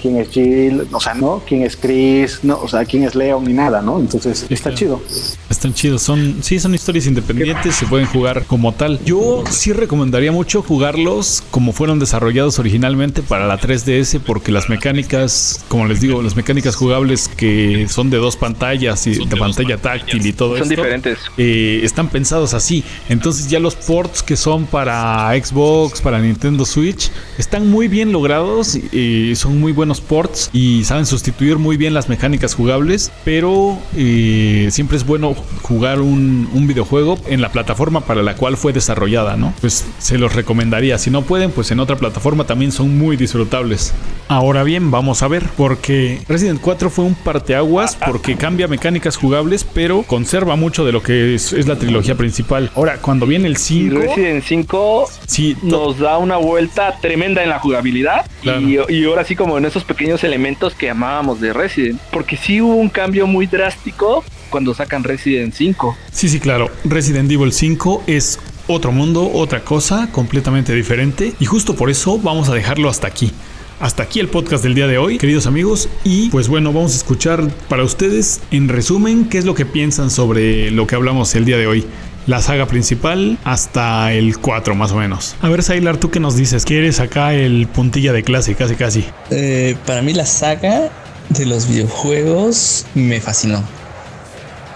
Quién 0.01 0.17
es 0.19 0.29
Jill, 0.31 0.87
o 0.93 1.01
sea, 1.01 1.15
¿no? 1.15 1.43
Quién 1.47 1.63
es 1.63 1.77
Chris, 1.77 2.41
no, 2.43 2.59
o 2.61 2.69
sea, 2.69 2.85
quién 2.85 3.05
es 3.05 3.15
Leon 3.15 3.45
ni 3.45 3.53
nada, 3.53 3.83
¿no? 3.83 3.99
Entonces, 3.99 4.43
está 4.49 4.71
claro. 4.71 4.77
chido. 4.77 5.03
Están 5.51 5.75
chidos, 5.75 6.03
son, 6.03 6.39
sí, 6.43 6.59
son 6.59 6.75
historias 6.75 7.07
independientes, 7.07 7.75
se 7.75 7.87
pueden 7.87 8.07
jugar 8.07 8.45
como 8.47 8.73
tal. 8.73 8.99
Yo 9.05 9.45
sí 9.51 9.73
recomendaría 9.73 10.33
mucho 10.33 10.63
jugarlos 10.63 11.43
como 11.51 11.73
fueron 11.73 11.99
desarrollados 11.99 12.59
originalmente 12.59 13.23
para 13.23 13.47
la 13.47 13.59
3DS, 13.59 14.21
porque 14.25 14.51
las 14.53 14.69
mecánicas, 14.69 15.65
como 15.69 15.87
les 15.87 16.01
digo, 16.01 16.23
las 16.23 16.37
mecánicas 16.37 16.75
jugables 16.77 17.29
que 17.29 17.87
son 17.89 18.11
de 18.11 18.17
dos 18.17 18.37
pantallas 18.37 19.07
y 19.07 19.25
de 19.27 19.37
pantalla 19.37 19.77
táctil 19.77 20.27
y 20.27 20.33
todo 20.33 20.55
Son 20.57 20.63
esto, 20.71 20.77
diferentes. 20.83 21.19
eh, 21.37 21.81
están 21.83 22.09
pensados 22.09 22.55
así. 22.55 22.85
Entonces 23.09 23.49
ya 23.49 23.61
los 23.61 23.75
ports 23.75 24.23
que 24.23 24.37
son 24.37 24.67
para 24.67 25.31
Xbox, 25.43 26.01
para 26.01 26.19
Nintendo 26.21 26.65
Switch, 26.65 27.11
están 27.39 27.69
muy 27.69 27.89
bien 27.89 28.13
logrados 28.13 28.75
y 28.75 29.35
son 29.37 29.61
muy 29.61 29.73
buenos 29.73 29.82
buenos 29.83 30.01
ports 30.01 30.49
y 30.53 30.85
saben 30.85 31.07
sustituir 31.07 31.59
muy 31.59 31.77
bien 31.77 31.93
las 31.93 32.09
mecánicas 32.09 32.55
jugables, 32.55 33.11
pero 33.25 33.77
eh, 33.97 34.69
siempre 34.71 34.97
es 34.97 35.05
bueno 35.05 35.35
jugar 35.63 36.01
un, 36.01 36.49
un, 36.55 36.69
videojuego 36.69 37.19
en 37.27 37.41
la 37.41 37.51
plataforma 37.51 38.03
para 38.03 38.23
la 38.23 38.37
cual 38.37 38.57
fue 38.57 38.73
desarrollada, 38.73 39.37
¿no? 39.37 39.53
Pues 39.61 39.85
se 39.99 40.19
los 40.19 40.37
recomendaría. 40.37 40.99
Si 40.99 41.11
no 41.11 41.23
pueden, 41.23 41.51
pues 41.51 41.73
en 41.73 41.81
otra 41.81 41.97
plataforma 41.97 42.45
también 42.45 42.71
son 42.71 42.97
muy 42.97 43.17
disfrutables. 43.17 43.93
Ahora 44.29 44.63
bien, 44.63 44.93
vamos 44.93 45.25
a 45.25 45.29
ver, 45.29 45.43
porque 45.57 46.21
Resident 46.29 46.61
4 46.61 46.91
fue 46.91 47.05
un 47.05 47.17
parteaguas 47.17 47.97
porque 47.97 48.37
cambia 48.37 48.69
mecánicas 48.69 49.17
jugables, 49.17 49.65
pero 49.65 50.05
conserva 50.05 50.55
mucho 50.55 50.85
de 50.85 50.93
lo 50.93 51.03
que 51.03 51.35
es, 51.35 51.53
es 51.53 51.67
la 51.67 51.77
trilogía 51.77 52.15
principal. 52.15 52.71
Ahora, 52.77 52.99
cuando 52.99 53.27
viene 53.27 53.49
el 53.49 53.57
5... 53.57 53.99
Resident 53.99 54.45
5 54.45 55.09
sí, 55.27 55.57
nos 55.63 55.99
da 55.99 56.19
una 56.19 56.37
vuelta 56.37 56.97
tremenda 57.01 57.43
en 57.43 57.49
la 57.49 57.59
jugabilidad 57.59 58.27
y, 58.43 58.79
y, 58.89 59.05
ahora 59.05 59.25
sí 59.25 59.37
como 59.37 59.59
en 59.59 59.65
esos 59.73 59.85
pequeños 59.85 60.23
elementos 60.23 60.75
que 60.75 60.91
amábamos 60.91 61.41
de 61.41 61.53
Resident. 61.53 62.01
Porque 62.11 62.37
sí 62.37 62.61
hubo 62.61 62.77
un 62.77 62.89
cambio 62.89 63.27
muy 63.27 63.47
drástico 63.47 64.23
cuando 64.51 64.75
sacan 64.75 65.03
Resident 65.03 65.55
5. 65.55 65.97
Sí, 66.13 66.29
sí, 66.29 66.41
claro. 66.41 66.71
Resident 66.85 67.31
Evil 67.31 67.53
5 67.53 68.05
es 68.07 68.39
otro 68.67 68.93
mundo, 68.93 69.31
otra 69.33 69.65
cosa, 69.65 70.11
completamente 70.13 70.75
diferente. 70.75 71.33
Y 71.41 71.47
justo 71.47 71.75
por 71.75 71.91
eso 71.91 72.19
vamos 72.19 72.49
a 72.49 72.55
dejarlo 72.55 72.89
hasta 72.89 73.07
aquí. 73.07 73.33
Hasta 73.81 74.05
aquí 74.05 74.21
el 74.21 74.29
podcast 74.29 74.63
del 74.63 74.75
día 74.75 74.87
de 74.87 74.99
hoy, 74.99 75.19
queridos 75.19 75.47
amigos. 75.47 75.89
Y 76.05 76.29
pues 76.29 76.49
bueno, 76.49 76.73
vamos 76.73 76.93
a 76.93 76.97
escuchar 76.97 77.49
para 77.69 77.83
ustedes 77.83 78.41
en 78.53 78.69
resumen 78.69 79.29
qué 79.29 79.39
es 79.39 79.45
lo 79.45 79.55
que 79.55 79.67
piensan 79.67 80.11
sobre 80.11 80.71
lo 80.71 80.87
que 80.87 80.95
hablamos 80.95 81.35
el 81.35 81.45
día 81.45 81.57
de 81.57 81.67
hoy. 81.67 81.85
La 82.27 82.41
saga 82.41 82.67
principal 82.67 83.39
hasta 83.43 84.13
el 84.13 84.39
4 84.39 84.75
más 84.75 84.93
o 84.93 84.97
menos. 84.97 85.35
A 85.41 85.49
ver, 85.49 85.63
Sailar, 85.63 85.97
¿tú 85.97 86.11
qué 86.11 86.21
nos 86.21 86.37
dices? 86.37 86.65
¿Qué 86.65 86.79
eres 86.79 87.01
acá 87.01 87.35
el 87.35 87.67
puntilla 87.67 88.13
de 88.13 88.23
clase, 88.23 88.55
casi 88.55 88.77
casi? 88.77 89.05
Eh, 89.31 89.77
para 89.87 90.03
mí 90.03 90.13
la 90.13 90.27
saga 90.27 90.91
de 91.31 91.47
los 91.47 91.69
videojuegos 91.69 92.87
me 92.95 93.21
fascinó. 93.21 93.63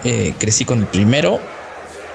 Eh, 0.05 0.35
crecí 0.39 0.65
con 0.65 0.81
el 0.81 0.87
primero, 0.87 1.41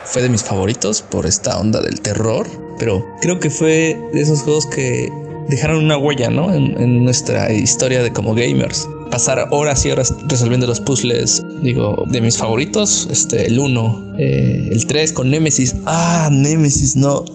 fue 0.04 0.22
de 0.22 0.30
mis 0.30 0.44
favoritos 0.44 1.02
por 1.02 1.26
esta 1.26 1.58
onda 1.60 1.82
del 1.82 2.02
terror, 2.02 2.48
pero 2.78 3.06
creo 3.22 3.40
que 3.40 3.50
fue 3.50 4.00
de 4.14 4.22
esos 4.22 4.42
juegos 4.42 4.66
que 4.66 5.12
dejaron 5.48 5.84
una 5.84 5.98
huella, 5.98 6.30
¿no? 6.30 6.54
En, 6.54 7.04
nuestra 7.04 7.52
historia 7.52 8.02
de 8.02 8.12
como 8.12 8.34
gamers. 8.34 8.88
Pasar 9.10 9.48
horas 9.52 9.86
y 9.86 9.92
horas 9.92 10.14
resolviendo 10.28 10.68
los 10.68 10.80
puzzles, 10.80 11.44
digo, 11.62 12.06
de 12.08 12.22
mis 12.22 12.38
favoritos, 12.38 13.08
este, 13.12 13.48
el 13.48 13.60
1, 13.60 14.16
eh, 14.18 14.70
el 14.72 14.86
3 14.86 15.14
con 15.14 15.30
Nemesis. 15.30 15.76
Ah, 15.86 16.30
Nemesis, 16.32 16.96
no. 16.96 17.26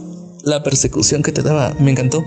La 0.45 0.63
persecución 0.63 1.23
que 1.23 1.33
te 1.33 1.43
daba, 1.43 1.75
me 1.81 1.91
encantó. 1.91 2.25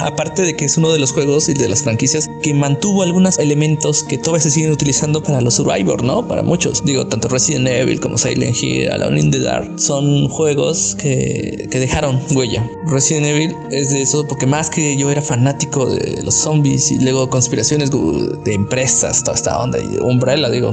Aparte 0.00 0.42
de 0.42 0.56
que 0.56 0.64
es 0.64 0.78
uno 0.78 0.90
de 0.92 0.98
los 0.98 1.12
juegos 1.12 1.48
y 1.50 1.54
de 1.54 1.68
las 1.68 1.82
franquicias 1.82 2.30
que 2.42 2.54
mantuvo 2.54 3.02
algunos 3.02 3.38
elementos 3.38 4.02
que 4.02 4.16
todavía 4.16 4.40
se 4.40 4.50
siguen 4.50 4.72
utilizando 4.72 5.22
para 5.22 5.42
los 5.42 5.54
Survivor, 5.54 6.02
¿no? 6.02 6.26
Para 6.26 6.42
muchos. 6.42 6.82
Digo, 6.84 7.06
tanto 7.06 7.28
Resident 7.28 7.68
Evil 7.68 8.00
como 8.00 8.16
Silent 8.16 8.56
Hill, 8.62 8.90
Alone 8.90 9.20
in 9.20 9.30
the 9.30 9.40
Dark, 9.40 9.78
son 9.78 10.28
juegos 10.28 10.96
que, 10.98 11.68
que 11.70 11.78
dejaron 11.78 12.18
huella. 12.34 12.66
Resident 12.86 13.26
Evil 13.26 13.54
es 13.70 13.90
de 13.90 14.00
eso 14.00 14.26
porque 14.26 14.46
más 14.46 14.70
que 14.70 14.96
yo 14.96 15.10
era 15.10 15.20
fanático 15.20 15.84
de 15.84 16.22
los 16.22 16.34
zombies 16.34 16.90
y 16.90 16.98
luego 16.98 17.28
conspiraciones 17.28 17.90
de 17.90 18.54
empresas, 18.54 19.22
toda 19.22 19.36
esta 19.36 19.60
onda 19.60 19.78
y 19.78 19.98
Umbrella, 19.98 20.48
digo, 20.48 20.72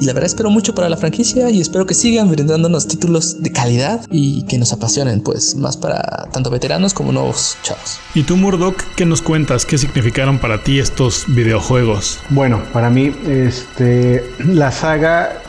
y 0.00 0.04
la 0.04 0.12
verdad 0.12 0.26
espero 0.26 0.50
mucho 0.50 0.74
para 0.74 0.88
la 0.88 0.96
franquicia 0.96 1.50
y 1.50 1.60
espero 1.60 1.86
que 1.86 1.94
sigan 1.94 2.30
brindándonos 2.30 2.86
títulos 2.86 3.42
de 3.42 3.50
calidad 3.50 4.04
y 4.10 4.44
que 4.44 4.58
nos 4.58 4.72
apasionen, 4.72 5.20
pues 5.20 5.56
más 5.56 5.76
para 5.76 6.28
tanto 6.32 6.50
veteranos 6.50 6.94
como 6.94 7.12
nuevos 7.12 7.56
chavos. 7.62 7.98
¿Y 8.14 8.22
tú, 8.22 8.36
Murdoch, 8.36 8.76
qué 8.96 9.04
nos 9.04 9.22
cuentas? 9.22 9.66
¿Qué 9.66 9.76
significaron 9.78 10.38
para 10.38 10.62
ti 10.62 10.78
estos 10.78 11.24
videojuegos? 11.28 12.20
Bueno, 12.30 12.62
para 12.72 12.90
mí, 12.90 13.12
este, 13.26 14.24
la 14.44 14.70
saga 14.70 15.42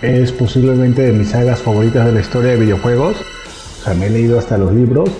es 0.00 0.32
posiblemente 0.32 1.02
de 1.02 1.12
mis 1.12 1.30
sagas 1.30 1.60
favoritas 1.60 2.06
de 2.06 2.12
la 2.12 2.20
historia 2.20 2.52
de 2.52 2.56
videojuegos. 2.56 3.16
O 3.80 3.84
sea, 3.84 3.94
me 3.94 4.06
he 4.06 4.10
leído 4.10 4.38
hasta 4.38 4.56
los 4.56 4.72
libros. 4.72 5.10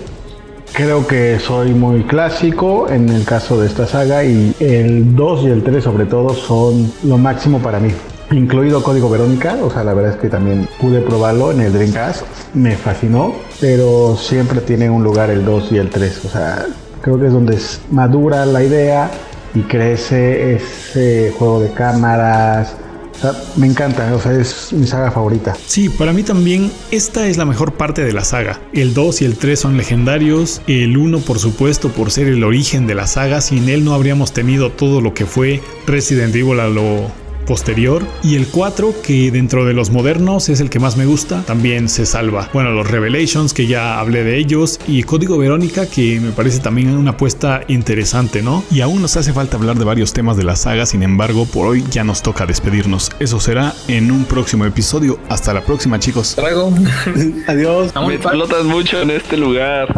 Creo 0.73 1.05
que 1.05 1.37
soy 1.39 1.73
muy 1.73 2.03
clásico 2.03 2.89
en 2.89 3.09
el 3.09 3.25
caso 3.25 3.59
de 3.59 3.67
esta 3.67 3.85
saga 3.85 4.23
y 4.23 4.55
el 4.59 5.15
2 5.15 5.43
y 5.43 5.47
el 5.47 5.63
3 5.63 5.83
sobre 5.83 6.05
todo 6.05 6.33
son 6.33 6.91
lo 7.03 7.17
máximo 7.17 7.59
para 7.59 7.79
mí 7.79 7.91
incluido 8.31 8.81
Código 8.83 9.09
Verónica, 9.09 9.57
o 9.61 9.69
sea, 9.69 9.83
la 9.83 9.93
verdad 9.93 10.13
es 10.13 10.17
que 10.17 10.29
también 10.29 10.67
pude 10.79 11.01
probarlo 11.01 11.51
en 11.51 11.61
el 11.61 11.73
Dreamcast, 11.73 12.23
me 12.53 12.75
fascinó, 12.75 13.35
pero 13.59 14.17
siempre 14.17 14.61
tiene 14.61 14.89
un 14.89 15.03
lugar 15.03 15.29
el 15.29 15.45
2 15.45 15.71
y 15.71 15.77
el 15.77 15.89
3, 15.89 16.25
o 16.25 16.29
sea, 16.29 16.65
creo 17.01 17.19
que 17.19 17.27
es 17.27 17.33
donde 17.33 17.57
madura 17.91 18.45
la 18.45 18.63
idea 18.63 19.11
y 19.53 19.61
crece 19.61 20.55
ese 20.55 21.33
juego 21.37 21.59
de 21.61 21.71
cámaras, 21.71 22.75
o 23.13 23.19
sea, 23.21 23.33
me 23.57 23.67
encanta, 23.67 24.15
o 24.15 24.19
sea, 24.19 24.31
es 24.31 24.71
mi 24.71 24.87
saga 24.87 25.11
favorita. 25.11 25.55
Sí, 25.67 25.89
para 25.89 26.13
mí 26.13 26.23
también 26.23 26.71
esta 26.89 27.27
es 27.27 27.37
la 27.37 27.45
mejor 27.45 27.73
parte 27.73 28.03
de 28.03 28.13
la 28.13 28.23
saga. 28.23 28.59
El 28.73 28.93
2 28.95 29.21
y 29.21 29.25
el 29.25 29.37
3 29.37 29.59
son 29.59 29.77
legendarios, 29.77 30.61
el 30.65 30.97
1 30.97 31.19
por 31.19 31.37
supuesto 31.37 31.89
por 31.89 32.09
ser 32.09 32.27
el 32.27 32.43
origen 32.43 32.87
de 32.87 32.95
la 32.95 33.05
saga, 33.05 33.41
sin 33.41 33.69
él 33.69 33.83
no 33.83 33.93
habríamos 33.93 34.31
tenido 34.31 34.71
todo 34.71 35.01
lo 35.01 35.13
que 35.13 35.25
fue 35.25 35.61
Resident 35.85 36.33
Evil 36.35 36.61
a 36.61 36.67
lo 36.67 37.20
posterior. 37.51 38.07
Y 38.23 38.35
el 38.35 38.47
4, 38.47 39.01
que 39.03 39.29
dentro 39.29 39.65
de 39.65 39.73
los 39.73 39.89
modernos 39.89 40.47
es 40.47 40.61
el 40.61 40.69
que 40.69 40.79
más 40.79 40.95
me 40.95 41.05
gusta, 41.05 41.41
también 41.41 41.89
se 41.89 42.05
salva. 42.05 42.49
Bueno, 42.53 42.71
los 42.71 42.89
Revelations, 42.89 43.53
que 43.53 43.67
ya 43.67 43.99
hablé 43.99 44.23
de 44.23 44.37
ellos, 44.37 44.79
y 44.87 45.03
Código 45.03 45.37
Verónica, 45.37 45.85
que 45.85 46.21
me 46.21 46.31
parece 46.31 46.59
también 46.59 46.95
una 46.95 47.11
apuesta 47.11 47.63
interesante, 47.67 48.41
¿no? 48.41 48.63
Y 48.71 48.79
aún 48.79 49.01
nos 49.01 49.17
hace 49.17 49.33
falta 49.33 49.57
hablar 49.57 49.77
de 49.77 49.83
varios 49.83 50.13
temas 50.13 50.37
de 50.37 50.45
la 50.45 50.55
saga, 50.55 50.85
sin 50.85 51.03
embargo, 51.03 51.45
por 51.45 51.67
hoy 51.67 51.83
ya 51.91 52.05
nos 52.05 52.21
toca 52.21 52.45
despedirnos. 52.45 53.11
Eso 53.19 53.41
será 53.41 53.73
en 53.89 54.11
un 54.11 54.23
próximo 54.23 54.63
episodio. 54.63 55.19
Hasta 55.27 55.53
la 55.53 55.65
próxima, 55.65 55.99
chicos. 55.99 56.37
Luego. 56.39 56.73
Adiós. 57.47 57.91
Me 58.07 58.15
explotas 58.15 58.63
mucho 58.63 59.01
en 59.01 59.11
este 59.11 59.35
lugar. 59.35 59.93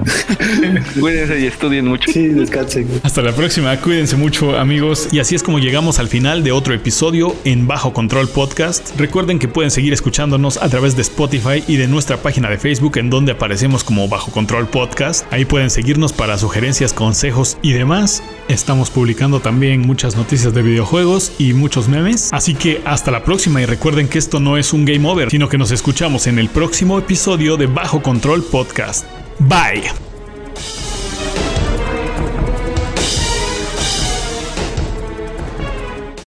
Cuídense 1.00 1.40
y 1.40 1.46
estudien 1.46 1.86
mucho. 1.86 2.12
Sí, 2.12 2.30
descansen. 2.30 2.88
Hasta 3.04 3.22
la 3.22 3.32
próxima. 3.32 3.78
Cuídense 3.78 4.16
mucho, 4.16 4.58
amigos. 4.58 5.10
Y 5.12 5.20
así 5.20 5.36
es 5.36 5.44
como 5.44 5.60
llegamos 5.60 6.00
al 6.00 6.08
final 6.08 6.44
de 6.44 6.52
otro 6.52 6.74
episodio 6.74 7.36
en 7.46 7.68
Bajo 7.68 7.94
Control 7.94 8.28
Podcast. 8.28 8.98
Recuerden 8.98 9.40
que 9.40 9.48
pueden 9.48 9.72
seguir 9.72 9.94
escuchándonos 9.94 10.58
a 10.58 10.70
través 10.70 10.96
de 10.96 11.02
Spotify 11.02 11.64
y 11.68 11.78
de 11.78 11.88
nuestra 11.88 12.18
página 12.18 12.50
de 12.50 12.58
Facebook 12.58 12.98
en 12.98 13.10
donde 13.10 13.34
aparecemos 13.34 13.84
como 13.84 14.08
Bajo 14.08 14.32
Control 14.32 14.68
Podcast. 14.68 15.26
Ahí 15.32 15.46
pueden 15.46 15.70
seguirnos 15.70 16.14
para 16.14 16.38
sugerencias, 16.38 16.94
consejos 16.94 17.58
y 17.62 17.74
demás. 17.74 18.24
Estamos 18.48 18.90
publicando 18.90 19.40
también 19.40 19.82
muchas 19.82 20.16
noticias 20.16 20.54
de 20.54 20.62
videojuegos 20.62 21.32
y 21.38 21.54
muchos 21.54 21.88
memes. 21.88 22.30
Así 22.32 22.56
que 22.56 22.82
hasta 22.86 23.12
la 23.12 23.24
próxima 23.24 23.62
y 23.62 23.66
recuerden 23.66 24.08
que 24.08 24.20
esto 24.20 24.40
no 24.40 24.58
es 24.58 24.74
un 24.74 24.86
game 24.86 25.08
over, 25.08 25.30
sino 25.30 25.50
que 25.50 25.58
nos 25.58 25.72
escuchamos 25.72 26.28
en 26.28 26.40
el 26.40 26.50
próximo 26.50 27.00
episodio 27.00 27.58
de 27.58 27.68
Bajo 27.68 28.02
Control 28.02 28.44
Podcast. 28.44 29.06
Bye. 29.40 30.13